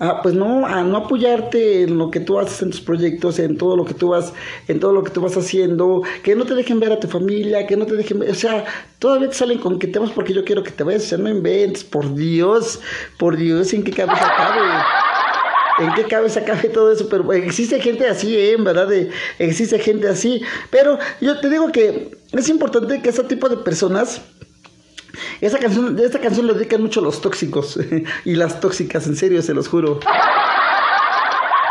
a, 0.00 0.22
pues 0.22 0.34
no, 0.34 0.66
a 0.66 0.82
no 0.82 0.96
apoyarte 0.96 1.82
en 1.82 1.98
lo 1.98 2.10
que 2.10 2.20
tú 2.20 2.38
haces 2.38 2.62
en 2.62 2.70
tus 2.70 2.80
proyectos, 2.80 3.38
en 3.38 3.56
todo 3.56 3.76
lo 3.76 3.84
que 3.84 3.94
tú 3.94 4.08
vas, 4.08 4.32
en 4.66 4.80
todo 4.80 4.92
lo 4.92 5.04
que 5.04 5.10
tú 5.10 5.20
vas 5.20 5.36
haciendo, 5.36 6.02
que 6.22 6.34
no 6.34 6.46
te 6.46 6.54
dejen 6.54 6.80
ver 6.80 6.90
a 6.90 6.98
tu 6.98 7.06
familia, 7.06 7.66
que 7.66 7.76
no 7.76 7.86
te 7.86 7.94
dejen 7.94 8.18
ver, 8.18 8.30
o 8.30 8.34
sea, 8.34 8.64
todavía 8.98 9.28
te 9.28 9.34
salen 9.34 9.58
con 9.58 9.78
que 9.78 9.86
te 9.86 9.98
vas 9.98 10.10
porque 10.10 10.32
yo 10.32 10.44
quiero 10.44 10.62
que 10.64 10.70
te 10.70 10.82
vayas, 10.82 11.04
o 11.04 11.06
sea, 11.06 11.18
no 11.18 11.28
inventes, 11.28 11.84
por 11.84 12.14
Dios, 12.14 12.80
por 13.18 13.36
Dios, 13.36 13.72
¿en 13.74 13.84
qué 13.84 13.92
cabeza 13.92 14.32
cabe? 14.36 14.60
¿En 15.80 15.94
qué 15.94 16.04
cabeza 16.04 16.44
cabe 16.44 16.68
todo 16.68 16.90
eso? 16.90 17.08
Pero 17.08 17.32
existe 17.32 17.80
gente 17.80 18.06
así, 18.06 18.36
¿eh? 18.36 18.52
En 18.52 18.64
verdad, 18.64 18.92
eh, 18.92 19.10
existe 19.38 19.78
gente 19.78 20.08
así. 20.08 20.42
Pero 20.70 20.98
yo 21.22 21.40
te 21.40 21.48
digo 21.48 21.72
que 21.72 22.18
es 22.32 22.48
importante 22.50 23.00
que 23.00 23.08
ese 23.08 23.24
tipo 23.24 23.48
de 23.48 23.56
personas 23.56 24.20
esa 25.40 25.58
canción, 25.58 25.98
esta 25.98 26.20
canción 26.20 26.46
la 26.46 26.52
dedican 26.52 26.82
mucho 26.82 27.00
los 27.00 27.20
tóxicos 27.20 27.78
y 28.24 28.34
las 28.34 28.60
tóxicas, 28.60 29.06
en 29.06 29.16
serio, 29.16 29.42
se 29.42 29.54
los 29.54 29.68
juro. 29.68 30.00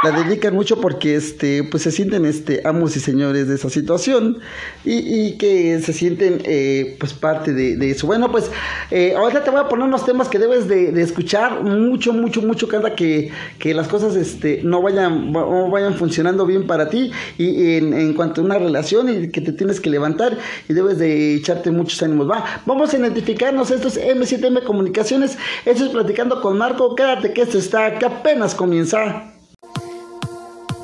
La 0.01 0.12
dedican 0.12 0.55
mucho 0.55 0.79
porque 0.79 1.15
este, 1.15 1.63
pues 1.65 1.83
se 1.83 1.91
sienten 1.91 2.25
este, 2.25 2.62
amos 2.63 2.95
y 2.95 3.01
señores 3.01 3.49
de 3.49 3.55
esa 3.55 3.69
situación 3.69 4.38
y, 4.85 4.93
y 4.93 5.38
que 5.38 5.77
se 5.81 5.91
sienten 5.91 6.41
eh, 6.45 6.95
pues 6.97 7.12
parte 7.13 7.53
de, 7.53 7.75
de 7.75 7.91
eso. 7.91 8.07
Bueno, 8.07 8.31
pues 8.31 8.49
eh, 8.91 9.13
ahorita 9.17 9.43
te 9.43 9.49
voy 9.49 9.59
a 9.59 9.67
poner 9.67 9.85
unos 9.85 10.05
temas 10.05 10.29
que 10.29 10.39
debes 10.39 10.69
de, 10.69 10.89
escuchar 11.01 11.63
mucho, 11.63 12.13
mucho, 12.13 12.41
mucho 12.41 12.69
cada 12.69 12.95
que, 12.95 13.29
que 13.57 13.73
las 13.73 13.89
cosas 13.89 14.15
este, 14.15 14.62
no, 14.63 14.81
vayan, 14.81 15.33
no 15.33 15.69
vayan 15.69 15.95
funcionando 15.95 16.45
bien 16.45 16.65
para 16.65 16.89
ti 16.89 17.12
y 17.38 17.75
en, 17.75 17.93
en 17.93 18.13
cuanto 18.13 18.39
a 18.39 18.45
una 18.45 18.57
relación 18.57 19.09
y 19.09 19.29
que 19.29 19.41
te 19.41 19.51
tienes 19.51 19.81
que 19.81 19.89
levantar 19.89 20.38
y 20.69 20.73
debes 20.73 20.97
de 20.97 21.35
echarte 21.35 21.71
muchos 21.71 22.01
ánimos. 22.03 22.29
Va, 22.29 22.45
vamos 22.65 22.93
a 22.93 22.97
identificarnos, 22.97 23.69
esto 23.69 23.89
es 23.89 23.99
M7M 23.99 24.63
Comunicaciones, 24.63 25.38
esto 25.65 25.83
es 25.83 25.89
Platicando 25.89 26.41
con 26.41 26.57
Marco, 26.57 26.95
quédate 26.95 27.33
que 27.33 27.41
esto 27.41 27.57
está, 27.57 27.99
que 27.99 28.05
apenas 28.05 28.55
comienza. 28.55 29.38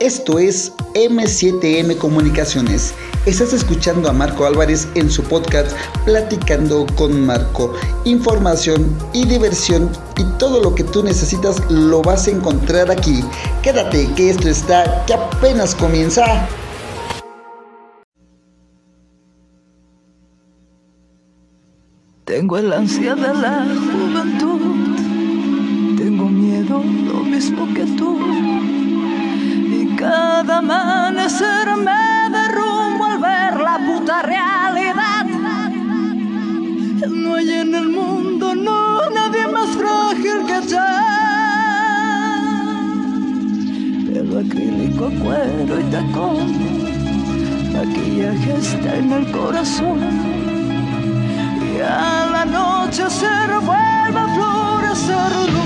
Esto 0.02 0.40
es 0.40 0.74
M7M 0.94 1.98
Comunicaciones. 1.98 2.94
Estás 3.26 3.54
escuchando 3.54 4.10
a 4.10 4.12
Marco 4.14 4.46
Álvarez 4.46 4.90
en 4.96 5.10
su 5.10 5.24
podcast 5.24 5.72
Platicando 6.04 6.86
con 6.98 7.26
Marco. 7.26 7.74
Información 8.04 8.94
y 9.14 9.26
diversión 9.26 9.90
y 10.18 10.26
todo 10.38 10.62
lo 10.62 10.76
que 10.76 10.84
tú 10.84 11.02
necesitas 11.02 11.62
lo 11.72 12.02
vas 12.02 12.28
a 12.28 12.32
encontrar 12.32 12.92
aquí. 12.92 13.24
Quédate 13.64 14.10
que 14.18 14.32
esto 14.32 14.50
está 14.50 15.06
que 15.06 15.14
apenas 15.14 15.74
comienza. 15.74 16.46
Tengo 22.26 22.58
el 22.58 22.74
ansia 22.74 23.16
de 23.16 23.34
la 23.34 23.66
juventud, 23.66 24.60
tengo 25.96 26.28
miedo 26.28 26.84
lo 26.84 27.20
mismo 27.24 27.74
que 27.74 27.86
tú. 27.96 28.85
Cada 30.36 30.58
amanecer 30.58 31.68
me 31.78 32.30
derrumbo 32.30 33.06
al 33.06 33.20
ver 33.20 33.58
la 33.68 33.78
puta 33.88 34.22
realidad. 34.22 35.26
No 37.10 37.36
hay 37.36 37.52
en 37.52 37.74
el 37.74 37.88
mundo, 37.88 38.54
no, 38.54 39.10
nadie 39.12 39.48
más 39.48 39.70
frágil 39.78 40.40
que 40.46 40.68
yo. 40.68 40.88
Pelo 44.12 44.40
acrílico, 44.40 45.10
cuero 45.24 45.80
y 45.80 45.84
tacón, 45.84 46.48
maquillaje 47.72 48.58
está 48.58 48.98
en 48.98 49.14
el 49.14 49.32
corazón. 49.32 50.00
Y 51.74 51.80
a 51.80 52.28
la 52.34 52.44
noche 52.44 53.10
se 53.10 53.36
vuelve 53.70 54.20
a 54.20 54.28
florecer, 54.36 55.65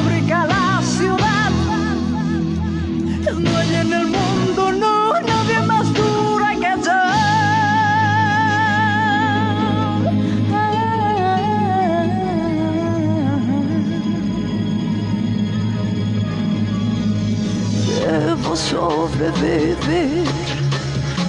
Debo 18.70 19.08
sobrevivir 19.10 20.28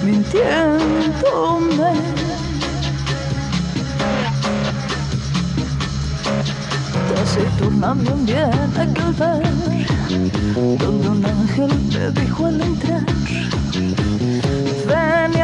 mintiéndome. 0.03 1.93
Taciturna 7.15 7.91
un 7.91 8.25
bien 8.25 8.71
aquel 8.77 9.13
ver 9.13 9.41
donde 10.77 11.07
un 11.09 11.25
ángel 11.25 11.71
me 11.93 12.11
dijo 12.21 12.45
al 12.45 12.61
entrar 12.61 13.05
ven 14.87 15.33
y 15.33 15.41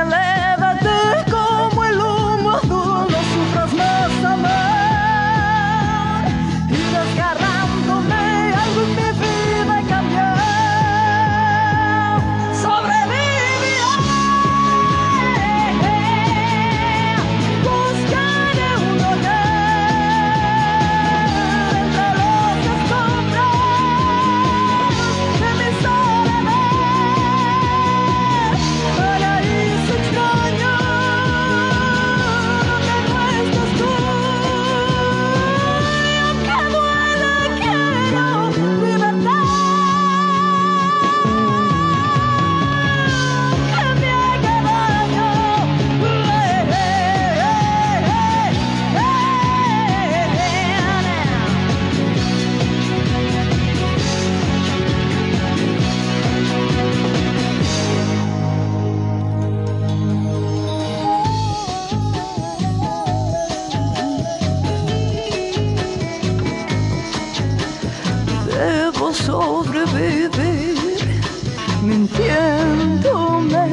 diciéndome. 72.17 73.65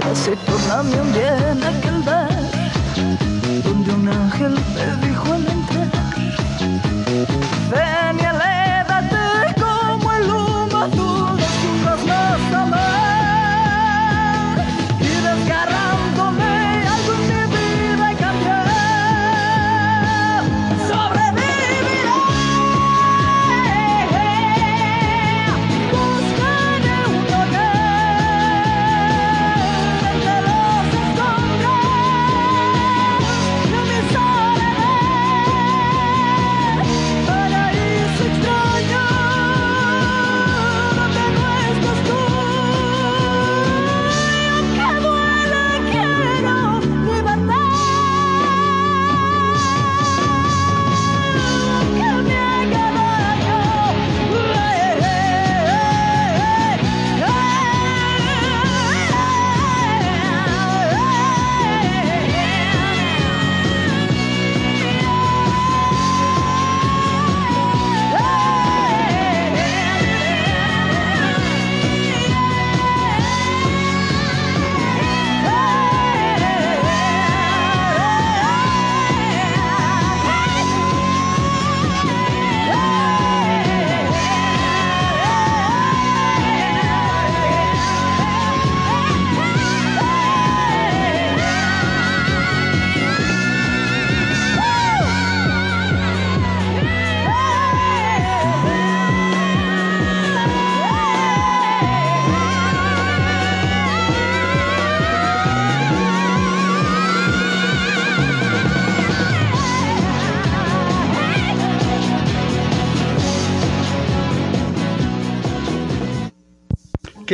Que 0.00 0.14
se 0.14 0.36
torna 0.36 0.82
mi 0.82 0.98
bien 1.12 1.62
aquel 1.62 2.02
bar 2.02 2.28
donde 3.64 3.92
un 3.92 4.08
ángel 4.08 4.54
me 4.74 4.93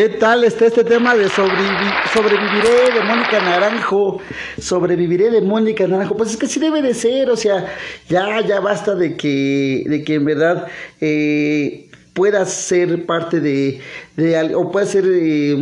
¿Qué 0.00 0.08
tal 0.08 0.44
está 0.44 0.64
este 0.64 0.82
tema 0.82 1.14
de 1.14 1.26
sobrevi- 1.26 2.08
sobreviviré 2.14 2.90
de 2.94 3.00
Mónica 3.04 3.38
Naranjo? 3.38 4.18
Sobreviviré 4.58 5.28
de 5.28 5.42
Mónica 5.42 5.86
Naranjo. 5.86 6.16
Pues 6.16 6.30
es 6.30 6.36
que 6.38 6.46
sí 6.46 6.58
debe 6.58 6.80
de 6.80 6.94
ser, 6.94 7.28
o 7.28 7.36
sea, 7.36 7.66
ya, 8.08 8.40
ya 8.40 8.60
basta 8.60 8.94
de 8.94 9.14
que, 9.14 9.84
de 9.86 10.02
que 10.02 10.14
en 10.14 10.24
verdad 10.24 10.68
eh, 11.02 11.89
puedas 12.12 12.53
ser 12.53 13.07
parte 13.07 13.40
de, 13.40 13.81
de 14.16 14.55
o 14.55 14.70
puedas 14.70 14.90
ser, 14.90 15.05
eh, 15.09 15.57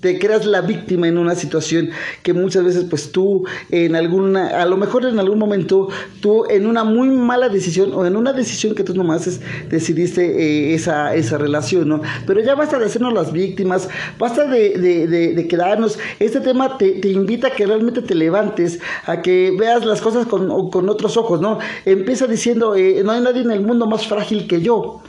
te 0.00 0.18
creas 0.18 0.44
la 0.44 0.60
víctima 0.60 1.08
en 1.08 1.16
una 1.18 1.34
situación 1.34 1.90
que 2.22 2.32
muchas 2.34 2.62
veces 2.64 2.84
pues 2.90 3.10
tú 3.10 3.44
en 3.70 3.96
alguna, 3.96 4.60
a 4.60 4.66
lo 4.66 4.76
mejor 4.76 5.06
en 5.06 5.18
algún 5.18 5.38
momento 5.38 5.88
tú 6.20 6.44
en 6.50 6.66
una 6.66 6.84
muy 6.84 7.08
mala 7.08 7.48
decisión 7.48 7.92
o 7.94 8.04
en 8.04 8.16
una 8.16 8.32
decisión 8.32 8.74
que 8.74 8.84
tú 8.84 8.94
nomás 8.94 9.26
es- 9.26 9.40
decidiste 9.70 10.24
eh, 10.24 10.74
esa, 10.74 11.14
esa 11.14 11.38
relación, 11.38 11.88
¿no? 11.88 12.02
Pero 12.26 12.40
ya 12.40 12.54
basta 12.54 12.78
de 12.78 12.84
hacernos 12.86 13.12
las 13.14 13.32
víctimas, 13.32 13.88
basta 14.18 14.44
de, 14.46 14.78
de, 14.78 15.06
de- 15.06 15.32
de 15.34 15.48
quedarnos. 15.48 15.98
Este 16.20 16.40
tema 16.40 16.76
te, 16.78 16.92
te 17.00 17.08
invita 17.08 17.48
a 17.48 17.50
que 17.50 17.66
realmente 17.66 18.02
te 18.02 18.14
levantes, 18.14 18.78
a 19.06 19.22
que 19.22 19.54
veas 19.58 19.84
las 19.86 20.00
cosas 20.02 20.26
con, 20.26 20.70
con 20.70 20.88
otros 20.88 21.16
ojos, 21.16 21.40
¿no? 21.40 21.58
Empieza 21.86 22.26
diciendo, 22.26 22.74
eh, 22.76 23.02
no 23.04 23.12
hay 23.12 23.20
nadie 23.22 23.40
en 23.42 23.50
el 23.50 23.62
mundo 23.62 23.86
más 23.86 24.06
frágil 24.06 24.46
que 24.46 24.60
yo. 24.60 25.02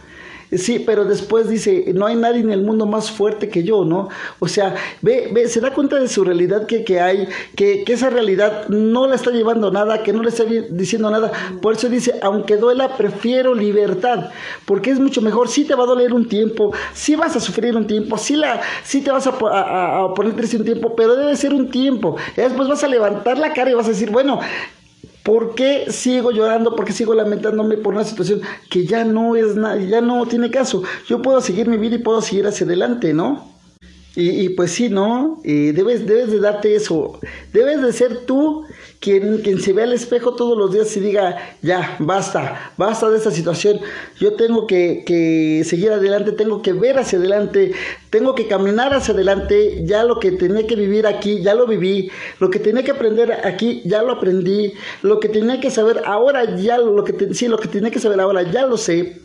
Sí, 0.52 0.80
pero 0.80 1.06
después 1.06 1.50
dice, 1.50 1.92
no 1.94 2.06
hay 2.06 2.16
nadie 2.16 2.40
en 2.42 2.52
el 2.52 2.62
mundo 2.62 2.86
más 2.86 3.12
fuerte 3.12 3.50
que 3.50 3.64
yo, 3.64 3.84
¿no? 3.84 4.10
O 4.40 4.48
sea, 4.48 4.76
ve, 5.02 5.30
ve, 5.34 5.48
se 5.48 5.60
da 5.60 5.72
cuenta 5.74 6.00
de 6.00 6.08
su 6.08 6.24
realidad 6.24 6.66
que, 6.66 6.84
que 6.84 7.00
hay, 7.02 7.28
que, 7.56 7.84
que 7.84 7.94
esa 7.94 8.10
realidad 8.10 8.68
no 8.70 9.08
la 9.08 9.16
está 9.16 9.32
llevando 9.32 9.72
nada, 9.72 10.04
que 10.04 10.14
no 10.14 10.22
le 10.24 10.30
está 10.30 10.44
diciendo 10.46 11.10
nada. 11.10 11.32
Por 11.62 11.74
eso 11.74 11.90
dice, 11.90 12.14
aunque 12.22 12.58
duela, 12.58 12.96
prefiero 12.96 13.54
libertad, 13.56 14.30
porque 14.66 14.92
es 14.92 15.00
mucho 15.00 15.22
mejor. 15.22 15.48
Sí 15.50 15.66
te 15.66 15.76
va 15.76 15.84
a 15.84 15.88
doler 15.88 16.14
un 16.14 16.28
tiempo, 16.28 16.72
sí 16.94 17.16
vas 17.16 17.36
a 17.36 17.40
sufrir 17.40 17.76
un 17.76 17.88
tiempo, 17.88 18.18
sí, 18.18 18.36
la, 18.36 18.62
sí 18.84 19.02
te 19.02 19.12
vas 19.12 19.28
a- 19.28 20.04
a 20.06 20.14
poner 20.14 20.36
triste 20.36 20.58
un 20.58 20.66
tiempo, 20.66 20.96
pero 20.96 21.16
debe 21.16 21.36
ser 21.36 21.54
un 21.54 21.70
tiempo. 21.70 22.16
Y 22.38 22.42
después 22.42 22.68
vas 22.68 22.84
a 22.84 22.88
levantar 22.88 23.38
la 23.38 23.54
cara 23.54 23.72
y 23.72 23.74
vas 23.74 23.86
a 23.88 23.90
decir, 23.90 24.10
bueno, 24.12 24.40
¿Por 25.26 25.56
qué 25.56 25.92
sigo 25.92 26.30
llorando? 26.30 26.76
¿Por 26.76 26.86
qué 26.86 26.94
sigo 26.94 27.16
lamentándome 27.16 27.78
por 27.78 27.96
una 27.96 28.04
situación 28.04 28.42
que 28.70 28.86
ya 28.86 29.04
no 29.04 29.36
es 29.36 29.56
nada, 29.56 29.78
ya 29.78 30.00
no 30.00 30.24
tiene 30.28 30.52
caso? 30.52 30.84
Yo 31.08 31.24
puedo 31.24 31.42
seguir 31.42 31.68
mi 31.68 31.78
vida 31.78 31.96
y 31.96 31.98
puedo 31.98 32.22
seguir 32.22 32.46
hacia 32.46 32.68
adelante, 32.68 33.12
¿no? 33.12 33.55
Y, 34.16 34.30
y 34.46 34.50
pues 34.50 34.72
sí, 34.72 34.90
¿no? 34.90 35.42
Debes, 35.44 36.06
debes 36.08 36.32
de 36.32 36.40
darte 36.40 36.74
eso. 36.76 37.20
Debes 37.52 37.82
de 37.82 37.92
ser 37.92 38.20
tú 38.26 38.66
quien, 39.02 39.40
quien 39.40 39.60
se 39.62 39.74
vea 39.74 39.84
al 39.84 39.92
espejo 39.94 40.36
todos 40.36 40.58
los 40.58 40.72
días 40.72 40.96
y 40.96 41.02
diga, 41.02 41.38
ya, 41.62 41.98
basta, 42.00 42.72
basta 42.78 43.10
de 43.10 43.18
esta 43.18 43.30
situación. 43.32 43.80
Yo 44.20 44.34
tengo 44.36 44.68
que, 44.68 45.04
que 45.06 45.64
seguir 45.66 45.92
adelante, 45.92 46.32
tengo 46.32 46.62
que 46.62 46.72
ver 46.74 46.98
hacia 46.98 47.20
adelante, 47.20 47.74
tengo 48.10 48.36
que 48.36 48.48
caminar 48.48 48.94
hacia 48.94 49.14
adelante. 49.14 49.84
Ya 49.86 50.04
lo 50.06 50.20
que 50.20 50.32
tenía 50.32 50.66
que 50.66 50.76
vivir 50.78 51.08
aquí, 51.08 51.42
ya 51.44 51.54
lo 51.54 51.68
viví. 51.68 52.10
Lo 52.40 52.50
que 52.50 52.60
tenía 52.60 52.84
que 52.84 52.92
aprender 52.92 53.34
aquí, 53.46 53.82
ya 53.86 54.02
lo 54.02 54.14
aprendí. 54.14 54.74
Lo 55.02 55.20
que 55.20 55.28
tenía 55.28 55.60
que 55.60 55.70
saber 55.72 56.02
ahora, 56.06 56.56
ya 56.56 56.78
lo 56.78 57.04
que, 57.04 57.12
te- 57.14 57.34
sí, 57.34 57.48
lo 57.50 57.58
que 57.58 57.68
tenía 57.68 57.92
que 57.92 58.00
saber 58.00 58.22
ahora, 58.22 58.44
ya 58.50 58.66
lo 58.66 58.78
sé. 58.78 59.18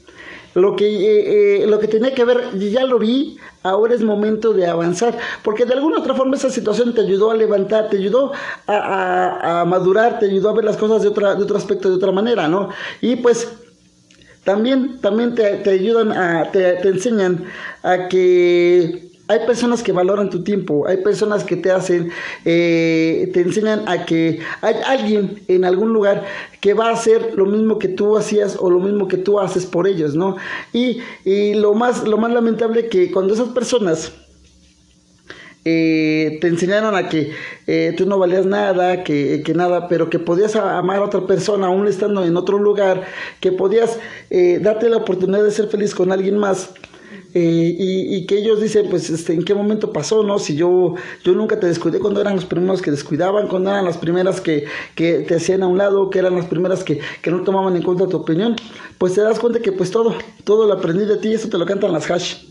Lo 0.55 0.75
que, 0.77 0.85
eh, 0.87 1.63
eh, 1.63 1.67
lo 1.67 1.79
que 1.79 1.87
tenía 1.89 2.13
que 2.15 2.25
ver, 2.25 2.59
ya 2.59 2.85
lo 2.85 2.99
vi, 2.99 3.37
ahora 3.63 3.95
es 3.95 4.03
momento 4.03 4.53
de 4.53 4.67
avanzar, 4.67 5.17
porque 5.45 5.65
de 5.65 5.75
alguna 5.75 5.99
otra 6.01 6.15
forma 6.15 6.37
esa 6.37 6.51
situación 6.51 6.93
te 6.95 7.03
ayudó 7.03 7.31
a 7.31 7.37
levantar, 7.37 7.89
te 7.89 7.99
ayudó 7.99 8.33
a, 8.67 9.61
a- 9.61 9.65
madurar, 9.65 10.19
te 10.19 10.27
ayudó 10.27 10.51
a 10.51 10.55
ver 10.55 10.65
las 10.65 10.77
cosas 10.77 11.03
de, 11.03 11.09
otra, 11.09 11.35
de 11.37 11.43
otro 11.45 11.57
aspecto, 11.57 11.89
de 11.89 11.97
otra 11.97 12.11
manera, 12.13 12.49
¿no? 12.49 12.69
Y 13.01 13.17
pues 13.17 13.49
también, 14.45 15.01
también 15.01 15.35
te, 15.35 15.57
te 15.59 15.71
ayudan 15.71 16.13
a, 16.13 16.51
te, 16.51 16.75
te 16.75 16.89
enseñan 16.89 17.45
a 17.83 18.09
que 18.09 19.10
hay 19.31 19.47
personas 19.47 19.85
que 19.85 19.93
valoran 19.93 20.29
tu 20.29 20.43
tiempo, 20.43 20.89
hay 20.89 20.97
personas 20.97 21.45
que 21.45 21.55
te 21.55 21.71
hacen, 21.71 22.11
eh, 22.45 23.31
te 23.33 23.43
enseñan 23.43 23.89
a 23.89 24.05
que 24.05 24.41
hay 24.61 24.75
alguien 24.85 25.41
en 25.47 25.65
algún 25.65 25.93
lugar 25.93 26.25
que 26.61 26.75
va 26.75 26.89
a 26.89 26.95
hacer 26.95 27.35
lo 27.37 27.47
mismo 27.47 27.79
que 27.79 27.87
tú 27.87 28.17
hacías 28.17 28.57
o 28.59 28.69
lo 28.69 28.81
mismo 28.81 29.07
que 29.07 29.19
tú 29.19 29.39
haces 29.39 29.67
por 29.67 29.87
ellos, 29.87 30.17
¿no? 30.17 30.37
Y, 30.73 30.99
y 31.25 31.55
lo, 31.55 31.75
más, 31.75 32.09
lo 32.09 32.19
más 32.19 32.33
lamentable 32.33 32.89
que 32.89 33.13
cuando 33.13 33.33
esas 33.33 33.51
personas 33.51 34.11
eh, 35.65 36.39
te 36.41 36.49
enseñaron 36.49 36.97
a 36.97 37.09
que 37.09 37.31
eh, 37.69 37.95
tú 37.97 38.07
no 38.07 38.19
valías 38.19 38.47
nada, 38.47 39.05
que, 39.05 39.45
que 39.45 39.55
nada, 39.55 39.87
pero 39.87 40.11
que 40.11 40.19
podías 40.19 40.57
amar 40.57 40.97
a 40.97 41.05
otra 41.05 41.25
persona 41.29 41.69
aún 41.69 41.87
estando 41.87 42.25
en 42.25 42.37
otro 42.37 42.59
lugar, 42.59 43.07
que 43.39 43.53
podías 43.53 43.97
darte 44.61 44.89
la 44.89 44.97
oportunidad 44.97 45.45
de 45.45 45.53
ser 45.53 45.69
feliz 45.69 45.95
con 45.95 46.11
alguien 46.11 46.37
más. 46.37 46.71
Y, 47.39 48.17
y 48.17 48.27
que 48.27 48.39
ellos 48.39 48.61
dicen, 48.61 48.89
pues, 48.91 49.11
este, 49.11 49.33
¿en 49.35 49.45
qué 49.45 49.55
momento 49.55 49.93
pasó, 49.93 50.23
no? 50.23 50.39
Si 50.39 50.57
yo, 50.57 50.95
yo 51.25 51.33
nunca 51.33 51.61
te 51.61 51.67
descuidé 51.67 51.99
cuando 51.99 52.21
eran 52.21 52.37
los 52.37 52.45
primeros 52.45 52.83
que 52.83 52.91
descuidaban, 52.91 53.49
cuando 53.49 53.71
eran 53.71 53.85
las 53.85 53.99
primeras 53.99 54.41
que, 54.41 54.67
que 54.95 55.21
te 55.21 55.37
hacían 55.37 55.63
a 55.63 55.67
un 55.67 55.79
lado, 55.79 56.11
que 56.11 56.19
eran 56.19 56.35
las 56.35 56.47
primeras 56.47 56.85
que, 56.85 57.01
que 57.23 57.31
no 57.31 57.43
tomaban 57.43 57.77
en 57.77 57.83
cuenta 57.83 58.09
tu 58.09 58.17
opinión, 58.17 58.57
pues 58.99 59.15
te 59.15 59.21
das 59.23 59.39
cuenta 59.39 59.61
que 59.61 59.73
pues 59.73 59.91
todo, 59.91 60.15
todo 60.45 60.67
lo 60.67 60.73
aprendí 60.75 61.05
de 61.05 61.17
ti 61.17 61.33
eso 61.33 61.49
te 61.49 61.59
lo 61.59 61.67
cantan 61.67 61.93
las 61.93 62.11
hash. 62.11 62.50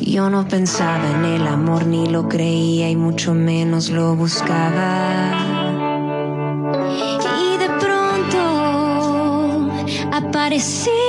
Yo 0.00 0.30
no 0.30 0.46
pensaba 0.46 1.10
en 1.10 1.24
el 1.24 1.46
amor, 1.48 1.86
ni 1.86 2.06
lo 2.06 2.28
creía 2.28 2.88
y 2.88 2.94
mucho 2.94 3.34
menos 3.34 3.90
lo 3.90 4.14
buscaba. 4.14 5.32
Y 7.42 7.58
de 7.58 7.68
pronto 7.80 8.38
apareciste 10.12 11.03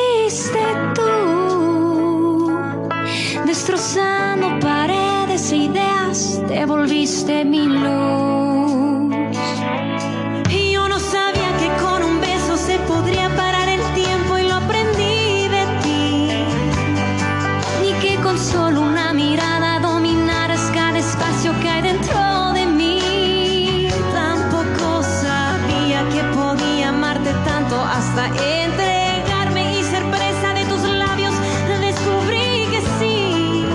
entregarme 28.23 29.79
y 29.79 29.83
ser 29.83 30.03
presa 30.09 30.53
de 30.53 30.65
tus 30.65 30.81
labios. 30.83 31.33
Descubrí 31.81 32.67
que 32.71 32.81
sí, 32.99 33.65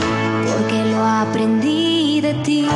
porque 0.46 0.84
lo 0.86 1.04
aprendí 1.04 2.20
de 2.20 2.34
ti. 2.34 2.66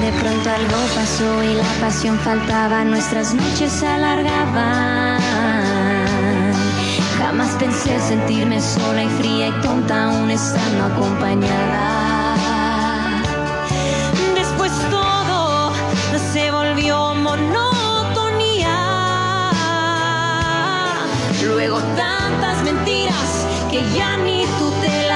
De 0.00 0.12
pronto 0.20 0.50
algo 0.50 0.76
pasó 0.94 1.42
y 1.42 1.54
la 1.54 1.64
pasión 1.80 2.18
faltaba, 2.18 2.84
nuestras 2.84 3.34
noches 3.34 3.72
se 3.72 3.86
alargaban. 3.88 5.22
Jamás 7.18 7.50
pensé 7.58 7.98
sentirme 8.00 8.60
sola 8.60 9.04
y 9.04 9.08
fría 9.08 9.48
y 9.48 9.52
tonta 9.62 10.04
aún 10.04 10.30
estando 10.30 10.84
acompañada. 10.84 12.03
Que 23.74 23.82
ya 23.92 24.16
ni 24.18 24.46
tú 24.56 24.70
te 24.80 25.08
las 25.08 25.13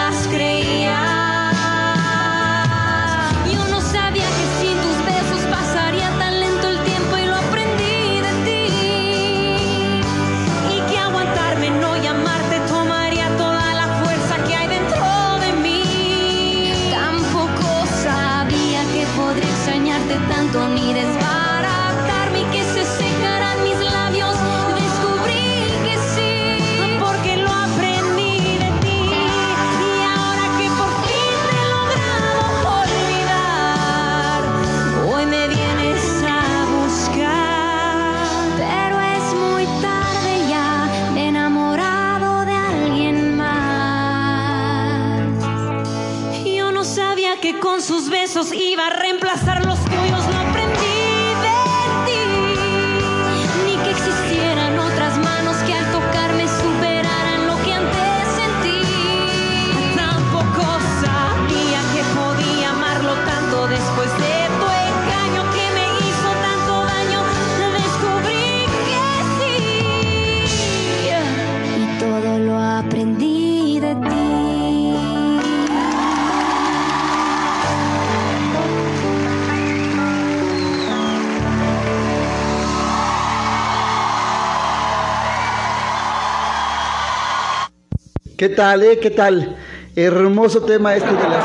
¿Qué 88.48 88.54
tal, 88.54 88.82
eh? 88.82 88.98
¿Qué 88.98 89.10
tal? 89.10 89.56
Hermoso 89.94 90.62
tema 90.62 90.96
este 90.96 91.10
de 91.10 91.22
las... 91.28 91.44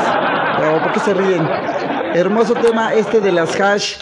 Oh, 0.58 0.82
¿Por 0.82 0.92
qué 0.94 1.00
se 1.00 1.12
ríen? 1.12 1.46
Hermoso 2.14 2.54
tema 2.54 2.94
este 2.94 3.20
de 3.20 3.30
las 3.30 3.60
hash. 3.60 3.96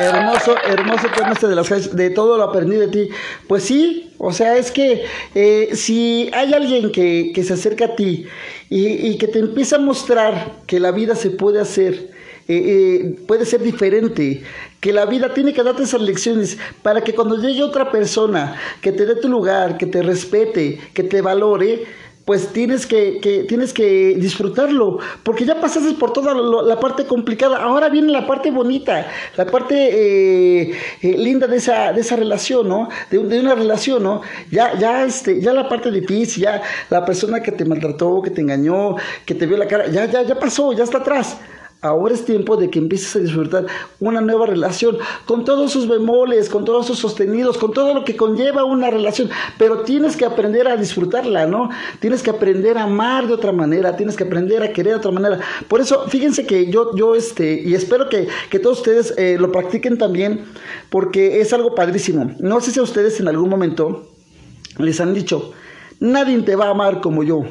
Hermoso, 0.00 0.56
hermoso 0.66 1.06
tema 1.16 1.30
este 1.30 1.46
de 1.46 1.54
las 1.54 1.70
hash. 1.70 1.90
De 1.90 2.10
todo 2.10 2.36
lo 2.36 2.42
aprendí 2.42 2.74
de 2.74 2.88
ti. 2.88 3.08
Pues 3.46 3.62
sí, 3.62 4.12
o 4.18 4.32
sea, 4.32 4.56
es 4.56 4.72
que 4.72 5.04
eh, 5.36 5.70
si 5.74 6.28
hay 6.34 6.52
alguien 6.54 6.90
que, 6.90 7.30
que 7.32 7.44
se 7.44 7.54
acerca 7.54 7.84
a 7.84 7.94
ti 7.94 8.26
y, 8.68 9.16
que 9.16 9.28
te 9.28 9.38
empieza 9.38 9.76
a 9.76 9.78
mostrar 9.78 10.54
que 10.66 10.80
la 10.80 10.90
vida 10.90 11.14
se 11.14 11.30
puede 11.30 11.60
hacer, 11.60 12.10
eh, 12.48 12.56
eh, 12.56 13.16
puede 13.28 13.44
ser 13.44 13.62
diferente, 13.62 14.42
que 14.80 14.92
la 14.92 15.06
vida 15.06 15.34
tiene 15.34 15.52
que 15.52 15.62
darte 15.62 15.82
esas 15.82 16.00
lecciones 16.00 16.58
para 16.82 17.02
que 17.02 17.14
cuando 17.14 17.36
llegue 17.36 17.62
otra 17.62 17.90
persona 17.90 18.56
que 18.80 18.90
te 18.90 19.06
dé 19.06 19.16
tu 19.16 19.28
lugar, 19.28 19.76
que 19.76 19.86
te 19.86 20.02
respete, 20.02 20.80
que 20.94 21.02
te 21.02 21.20
valore, 21.20 21.84
pues 22.28 22.48
tienes 22.52 22.84
que, 22.86 23.20
que- 23.22 23.44
tienes 23.44 23.72
que 23.72 24.14
disfrutarlo, 24.18 24.98
porque 25.22 25.46
ya 25.46 25.58
pasaste 25.62 25.94
por 25.94 26.12
toda 26.12 26.34
lo- 26.34 26.60
la 26.60 26.78
parte 26.78 27.06
complicada, 27.06 27.56
ahora 27.56 27.88
viene 27.88 28.12
la 28.12 28.26
parte 28.26 28.50
bonita, 28.50 29.06
la 29.34 29.46
parte 29.46 29.74
eh, 29.92 30.72
eh, 31.00 31.16
linda 31.16 31.46
de 31.46 31.56
esa, 31.56 31.90
de 31.94 32.02
esa 32.02 32.16
relación, 32.16 32.68
¿no? 32.68 32.90
De, 33.10 33.16
de 33.16 33.40
una 33.40 33.54
relación, 33.54 34.02
¿no? 34.02 34.20
Ya, 34.50 34.78
ya, 34.78 35.06
este, 35.06 35.40
ya 35.40 35.54
la 35.54 35.70
parte 35.70 35.90
difícil, 35.90 36.42
ya 36.42 36.60
la 36.90 37.02
persona 37.06 37.40
que 37.42 37.50
te 37.52 37.64
maltrató, 37.64 38.20
que 38.20 38.28
te 38.30 38.42
engañó, 38.42 38.96
que 39.24 39.34
te 39.34 39.46
vio 39.46 39.56
la 39.56 39.66
cara, 39.66 39.86
ya, 39.88 40.04
ya, 40.04 40.20
ya 40.22 40.38
pasó, 40.38 40.74
ya 40.74 40.84
está 40.84 40.98
atrás. 40.98 41.38
Ahora 41.80 42.12
es 42.12 42.24
tiempo 42.24 42.56
de 42.56 42.70
que 42.70 42.80
empieces 42.80 43.14
a 43.14 43.20
disfrutar 43.20 43.66
una 44.00 44.20
nueva 44.20 44.46
relación 44.46 44.98
con 45.26 45.44
todos 45.44 45.70
sus 45.70 45.86
bemoles, 45.86 46.48
con 46.48 46.64
todos 46.64 46.88
sus 46.88 46.98
sostenidos, 46.98 47.56
con 47.56 47.72
todo 47.72 47.94
lo 47.94 48.04
que 48.04 48.16
conlleva 48.16 48.64
una 48.64 48.90
relación. 48.90 49.30
Pero 49.58 49.82
tienes 49.82 50.16
que 50.16 50.24
aprender 50.24 50.66
a 50.66 50.76
disfrutarla, 50.76 51.46
¿no? 51.46 51.70
Tienes 52.00 52.24
que 52.24 52.30
aprender 52.30 52.78
a 52.78 52.82
amar 52.82 53.28
de 53.28 53.34
otra 53.34 53.52
manera, 53.52 53.96
tienes 53.96 54.16
que 54.16 54.24
aprender 54.24 54.60
a 54.64 54.72
querer 54.72 54.94
de 54.94 54.98
otra 54.98 55.12
manera. 55.12 55.38
Por 55.68 55.80
eso, 55.80 56.08
fíjense 56.08 56.46
que 56.46 56.68
yo, 56.68 56.96
yo 56.96 57.14
este, 57.14 57.62
y 57.62 57.74
espero 57.74 58.08
que, 58.08 58.26
que 58.50 58.58
todos 58.58 58.78
ustedes 58.78 59.14
eh, 59.16 59.36
lo 59.38 59.52
practiquen 59.52 59.98
también, 59.98 60.46
porque 60.90 61.40
es 61.40 61.52
algo 61.52 61.76
padrísimo. 61.76 62.32
No 62.40 62.60
sé 62.60 62.72
si 62.72 62.80
a 62.80 62.82
ustedes 62.82 63.20
en 63.20 63.28
algún 63.28 63.48
momento 63.48 64.08
les 64.78 65.00
han 65.00 65.14
dicho, 65.14 65.52
nadie 66.00 66.36
te 66.42 66.56
va 66.56 66.66
a 66.66 66.70
amar 66.70 67.00
como 67.00 67.22
yo. 67.22 67.44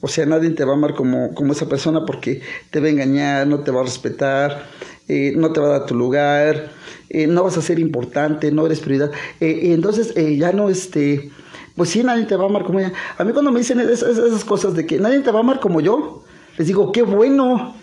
O 0.00 0.08
sea, 0.08 0.26
nadie 0.26 0.50
te 0.50 0.64
va 0.64 0.72
a 0.72 0.76
amar 0.76 0.94
como, 0.94 1.34
como 1.34 1.52
esa 1.52 1.68
persona 1.68 2.04
porque 2.04 2.42
te 2.70 2.80
va 2.80 2.86
a 2.86 2.90
engañar, 2.90 3.46
no 3.46 3.60
te 3.60 3.70
va 3.70 3.80
a 3.80 3.84
respetar, 3.84 4.66
eh, 5.08 5.32
no 5.36 5.52
te 5.52 5.60
va 5.60 5.66
a 5.68 5.78
dar 5.78 5.86
tu 5.86 5.94
lugar, 5.94 6.70
eh, 7.08 7.26
no 7.26 7.44
vas 7.44 7.56
a 7.56 7.62
ser 7.62 7.78
importante, 7.78 8.52
no 8.52 8.66
eres 8.66 8.80
prioridad. 8.80 9.10
Eh, 9.40 9.60
y 9.62 9.72
entonces 9.72 10.12
ya 10.14 10.52
no, 10.52 10.68
este, 10.68 11.30
pues 11.76 11.90
sí, 11.90 12.02
nadie 12.02 12.26
te 12.26 12.36
va 12.36 12.44
a 12.44 12.48
amar 12.48 12.64
como 12.64 12.80
ella. 12.80 12.92
A 13.16 13.24
mí 13.24 13.32
cuando 13.32 13.50
me 13.52 13.60
dicen 13.60 13.80
esas, 13.80 14.18
esas 14.18 14.44
cosas 14.44 14.74
de 14.74 14.84
que 14.84 14.98
nadie 14.98 15.20
te 15.20 15.30
va 15.30 15.38
a 15.38 15.42
amar 15.42 15.60
como 15.60 15.80
yo, 15.80 16.24
les 16.58 16.66
digo, 16.66 16.92
qué 16.92 17.02
bueno, 17.02 17.74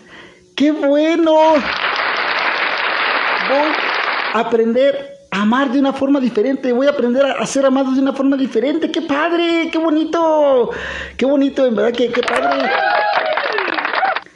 qué 0.54 0.70
bueno. 0.70 1.34
Voy 3.48 3.72
a 4.32 4.38
aprender 4.38 5.14
amar 5.34 5.72
de 5.72 5.80
una 5.80 5.92
forma 5.92 6.20
diferente, 6.20 6.72
voy 6.72 6.86
a 6.86 6.90
aprender 6.90 7.24
a, 7.24 7.44
ser 7.46 7.66
amado 7.66 7.90
de 7.90 8.00
una 8.00 8.12
forma 8.12 8.36
diferente. 8.36 8.90
¡Qué 8.90 9.02
padre! 9.02 9.68
¡Qué 9.70 9.78
bonito! 9.78 10.70
¡Qué 11.16 11.26
bonito! 11.26 11.66
En 11.66 11.74
verdad, 11.74 11.92
que 11.92 12.08
qué 12.08 12.22
padre! 12.22 12.70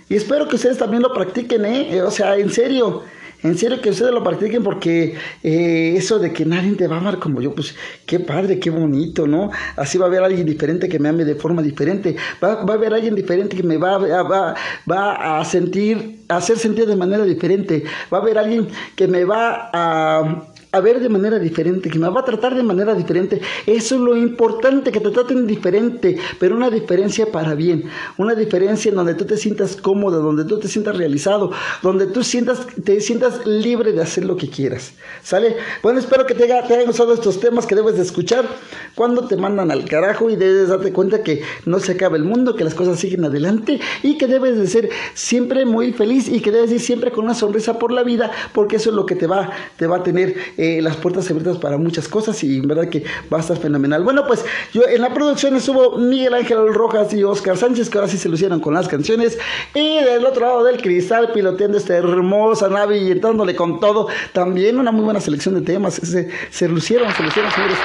Y 0.09 0.17
espero 0.17 0.49
que 0.49 0.57
ustedes 0.57 0.77
también 0.77 1.03
lo 1.03 1.13
practiquen, 1.13 1.65
¿eh? 1.65 1.97
Eh, 1.97 2.03
O 2.03 2.11
sea, 2.11 2.37
en 2.37 2.51
serio. 2.51 3.05
En 3.45 3.57
serio 3.57 3.81
que 3.81 3.91
ustedes 3.91 4.13
lo 4.13 4.25
practiquen 4.25 4.65
porque 4.65 5.15
eh, 5.45 5.95
eso 5.97 6.19
de 6.19 6.33
que 6.33 6.45
nadie 6.45 6.75
te 6.75 6.89
va 6.89 6.97
a 6.97 6.99
amar 6.99 7.21
como 7.21 7.41
yo, 7.41 7.55
pues 7.55 7.77
qué 8.05 8.19
padre, 8.19 8.59
qué 8.59 8.71
bonito, 8.71 9.29
¿no? 9.29 9.51
Así 9.77 9.97
va 9.97 10.07
a 10.07 10.09
haber 10.09 10.25
alguien 10.25 10.45
diferente 10.45 10.89
que 10.89 10.99
me 10.99 11.09
ame 11.09 11.25
de 11.25 11.37
forma 11.37 11.63
diferente. 11.63 12.17
Va, 12.43 12.65
va 12.65 12.73
a 12.73 12.77
haber 12.77 12.93
alguien 12.93 13.15
diferente 13.15 13.57
que 13.57 13.63
me 13.63 13.77
va, 13.77 13.99
va, 13.99 14.57
va 14.91 15.39
a 15.39 15.45
sentir, 15.45 16.25
a 16.29 16.39
hacer 16.39 16.59
sentir 16.59 16.87
de 16.87 16.97
manera 16.97 17.23
diferente. 17.23 17.85
Va 18.13 18.19
a 18.19 18.21
haber 18.23 18.39
alguien 18.39 18.67
que 18.97 19.07
me 19.07 19.25
va 19.25 19.71
a 19.73 20.48
a 20.71 20.81
ver 20.81 21.01
de 21.01 21.09
manera 21.09 21.39
diferente, 21.39 21.89
que 21.89 21.99
me 21.99 22.09
va 22.09 22.21
a 22.21 22.25
tratar 22.25 22.55
de 22.55 22.63
manera 22.63 22.95
diferente. 22.95 23.41
Eso 23.67 23.95
es 23.95 24.01
lo 24.01 24.17
importante, 24.17 24.93
que 24.93 25.01
te 25.01 25.11
traten 25.11 25.47
diferente, 25.47 26.19
pero 26.39 26.55
una 26.57 26.71
diferencia 26.71 27.27
para 27.33 27.55
bien, 27.55 27.85
una 28.19 28.35
diferencia 28.35 28.91
en 28.91 28.97
donde 28.97 29.15
tú 29.15 29.25
te 29.25 29.37
sientas 29.37 29.77
cómodo, 29.77 30.21
donde 30.21 30.45
tú 30.45 30.59
te 30.59 30.69
sientas 30.69 30.97
realizado, 30.97 31.51
donde 31.83 32.07
tú 32.07 32.23
sientas, 32.23 32.67
te 32.85 33.01
sientas 33.01 33.47
libre 33.47 33.93
de 33.93 34.03
hacer 34.03 34.25
lo 34.25 34.37
que 34.37 34.51
quieras. 34.51 34.93
¿Sale? 35.23 35.57
Bueno, 35.83 35.99
espero 36.01 36.27
que 36.27 36.35
te, 36.35 36.45
haya- 36.45 36.67
te 36.67 36.75
hayan 36.75 36.87
gustado 36.87 37.15
estos 37.15 37.41
temas 37.41 37.67
que 37.67 37.75
debes 37.75 37.97
de 37.97 38.03
escuchar 38.03 38.47
cuando 38.95 39.27
te 39.27 39.37
mandan 39.37 39.71
al 39.71 39.85
carajo 39.87 40.29
y 40.31 40.37
debes 40.37 40.69
darte 40.69 40.93
cuenta 40.93 41.23
que 41.23 41.43
no 41.65 41.81
se 41.81 41.93
acaba 41.93 42.17
el 42.17 42.25
mundo, 42.25 42.55
que 42.57 42.65
las 42.65 42.75
cosas 42.75 42.99
siguen 42.99 43.25
adelante 43.25 43.81
y 44.03 44.19
que 44.19 44.27
debes 44.27 44.59
de 44.59 44.67
ser 44.67 44.91
siempre 45.15 45.65
muy 45.65 45.93
feliz 45.93 46.29
y 46.29 46.41
que 46.41 46.53
debes 46.53 46.73
ir 46.73 46.81
siempre 46.81 47.11
con 47.11 47.25
una 47.25 47.35
sonrisa 47.35 47.79
por 47.79 47.93
la 47.93 48.03
vida, 48.03 48.31
porque 48.53 48.77
eso 48.77 48.91
es 48.91 48.97
lo 48.97 49.07
que 49.07 49.15
te 49.17 49.27
va, 49.27 49.51
te 49.77 49.87
va 49.87 49.99
a 49.99 50.03
tener 50.03 50.35
eh, 50.59 50.83
las 50.83 50.97
puertas 50.97 51.31
abiertas 51.31 51.57
para 51.57 51.79
muchas 51.79 52.09
cosas 52.09 52.43
y 52.45 52.59
en 52.59 52.69
verdad 52.69 52.89
que 52.91 53.05
va 53.33 53.39
a 53.39 53.41
estar 53.41 53.57
fenomenal. 53.57 54.03
Bueno, 54.03 54.25
pues 54.27 54.45
yo 54.75 54.83
en 54.87 55.01
la 55.01 55.15
producción 55.15 55.57
estuvo 55.57 55.97
Miguel 55.97 56.35
Ángel 56.35 56.75
Rojas 56.75 57.15
y 57.15 57.23
Oscar 57.25 57.57
Sánchez, 57.57 57.89
que 57.89 57.99
ahora 57.99 58.11
sí 58.11 58.19
se 58.19 58.29
lucieron 58.29 58.61
con 58.61 58.75
las 58.75 58.89
canciones, 58.89 59.39
y 59.75 60.03
del 60.03 60.27
otro 60.27 60.47
lado 60.47 60.65
del 60.65 60.83
cristal, 60.83 61.31
piloteando 61.33 61.79
esta 61.79 61.97
hermosa 61.97 62.69
nave 62.69 62.99
y 62.99 63.11
entrándole 63.11 63.55
con 63.55 63.81
todo, 63.81 64.09
también 64.33 64.79
una 64.79 64.93
muy 64.93 65.05
buena 65.05 65.21
selección 65.21 65.55
de 65.55 65.61
temas, 65.61 65.95
se, 65.95 66.29
se 66.51 66.69
lucieron, 66.69 67.13
se 67.15 67.23
lucieron, 67.23 67.51
señores. 67.53 67.79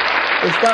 Está 0.44 0.74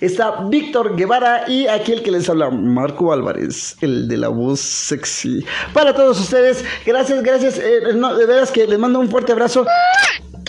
Está 0.00 0.42
Víctor 0.50 0.96
Guevara 0.96 1.44
y 1.48 1.66
aquí 1.66 1.92
el 1.92 2.02
que 2.02 2.10
les 2.10 2.28
habla, 2.28 2.50
Marco 2.50 3.10
Álvarez, 3.10 3.76
el 3.80 4.06
de 4.06 4.18
la 4.18 4.28
voz 4.28 4.60
sexy. 4.60 5.42
Para 5.72 5.94
todos 5.94 6.20
ustedes, 6.20 6.62
gracias, 6.84 7.22
gracias. 7.22 7.58
eh, 7.58 7.94
no, 7.94 8.14
de 8.14 8.26
veras 8.26 8.50
que 8.50 8.66
les 8.66 8.78
mando 8.78 8.98
un 9.00 9.08
fuerte 9.08 9.32
abrazo. 9.32 9.64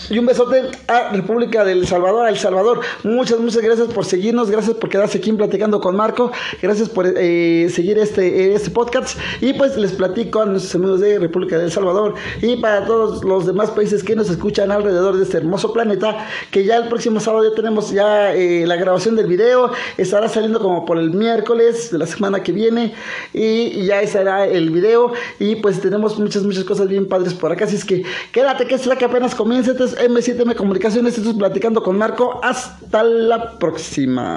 Y 0.08 0.18
un 0.18 0.26
besote 0.26 0.70
a 0.86 1.10
República 1.10 1.64
del 1.64 1.86
Salvador, 1.86 2.26
a 2.26 2.28
El 2.28 2.38
Salvador. 2.38 2.80
Muchas, 3.02 3.40
muchas 3.40 3.62
gracias 3.62 3.88
por 3.88 4.04
seguirnos, 4.04 4.50
gracias 4.50 4.76
por 4.76 4.88
quedarse 4.88 5.18
aquí 5.18 5.32
platicando 5.32 5.80
con 5.80 5.96
Marco, 5.96 6.30
gracias 6.62 6.88
por 6.88 7.06
eh, 7.06 7.68
seguir 7.70 7.98
este, 7.98 8.54
este 8.54 8.70
podcast. 8.70 9.18
Y 9.40 9.54
pues 9.54 9.76
les 9.76 9.92
platico 9.92 10.42
a 10.42 10.46
nuestros 10.46 10.74
amigos 10.76 11.00
de 11.00 11.18
República 11.18 11.58
del 11.58 11.72
Salvador 11.72 12.14
y 12.40 12.56
para 12.56 12.86
todos 12.86 13.24
los 13.24 13.46
demás 13.46 13.72
países 13.72 14.04
que 14.04 14.14
nos 14.14 14.30
escuchan 14.30 14.70
alrededor 14.70 15.16
de 15.16 15.24
este 15.24 15.38
hermoso 15.38 15.72
planeta, 15.72 16.28
que 16.52 16.64
ya 16.64 16.76
el 16.76 16.88
próximo 16.88 17.18
sábado 17.18 17.48
ya 17.48 17.56
tenemos 17.56 17.90
ya 17.90 18.32
eh, 18.32 18.64
la 18.64 18.76
grabación 18.76 19.16
del 19.16 19.26
video, 19.26 19.72
estará 19.96 20.28
saliendo 20.28 20.60
como 20.60 20.84
por 20.84 20.98
el 20.98 21.10
miércoles 21.10 21.90
de 21.90 21.98
la 21.98 22.06
semana 22.06 22.42
que 22.44 22.52
viene 22.52 22.94
y, 23.32 23.86
ya 23.86 24.00
estará 24.02 24.46
el 24.46 24.70
video 24.70 25.12
y 25.38 25.56
pues 25.56 25.80
tenemos 25.80 26.18
muchas, 26.18 26.42
muchas 26.42 26.64
cosas 26.64 26.88
bien 26.88 27.06
padres 27.06 27.34
por 27.34 27.52
acá, 27.52 27.64
así 27.64 27.76
es 27.76 27.84
que 27.84 28.04
quédate 28.32 28.66
que 28.66 28.74
es 28.74 28.86
la 28.86 28.96
que 28.96 29.04
apenas 29.04 29.34
comienza, 29.34 29.72
esto 29.72 29.85
es 29.86 29.96
M7M 29.98 30.54
Comunicaciones, 30.54 31.16
esto 31.16 31.30
es 31.30 31.36
Platicando 31.36 31.82
con 31.82 31.96
Marco, 31.96 32.40
hasta 32.42 33.02
la 33.02 33.58
próxima. 33.58 34.34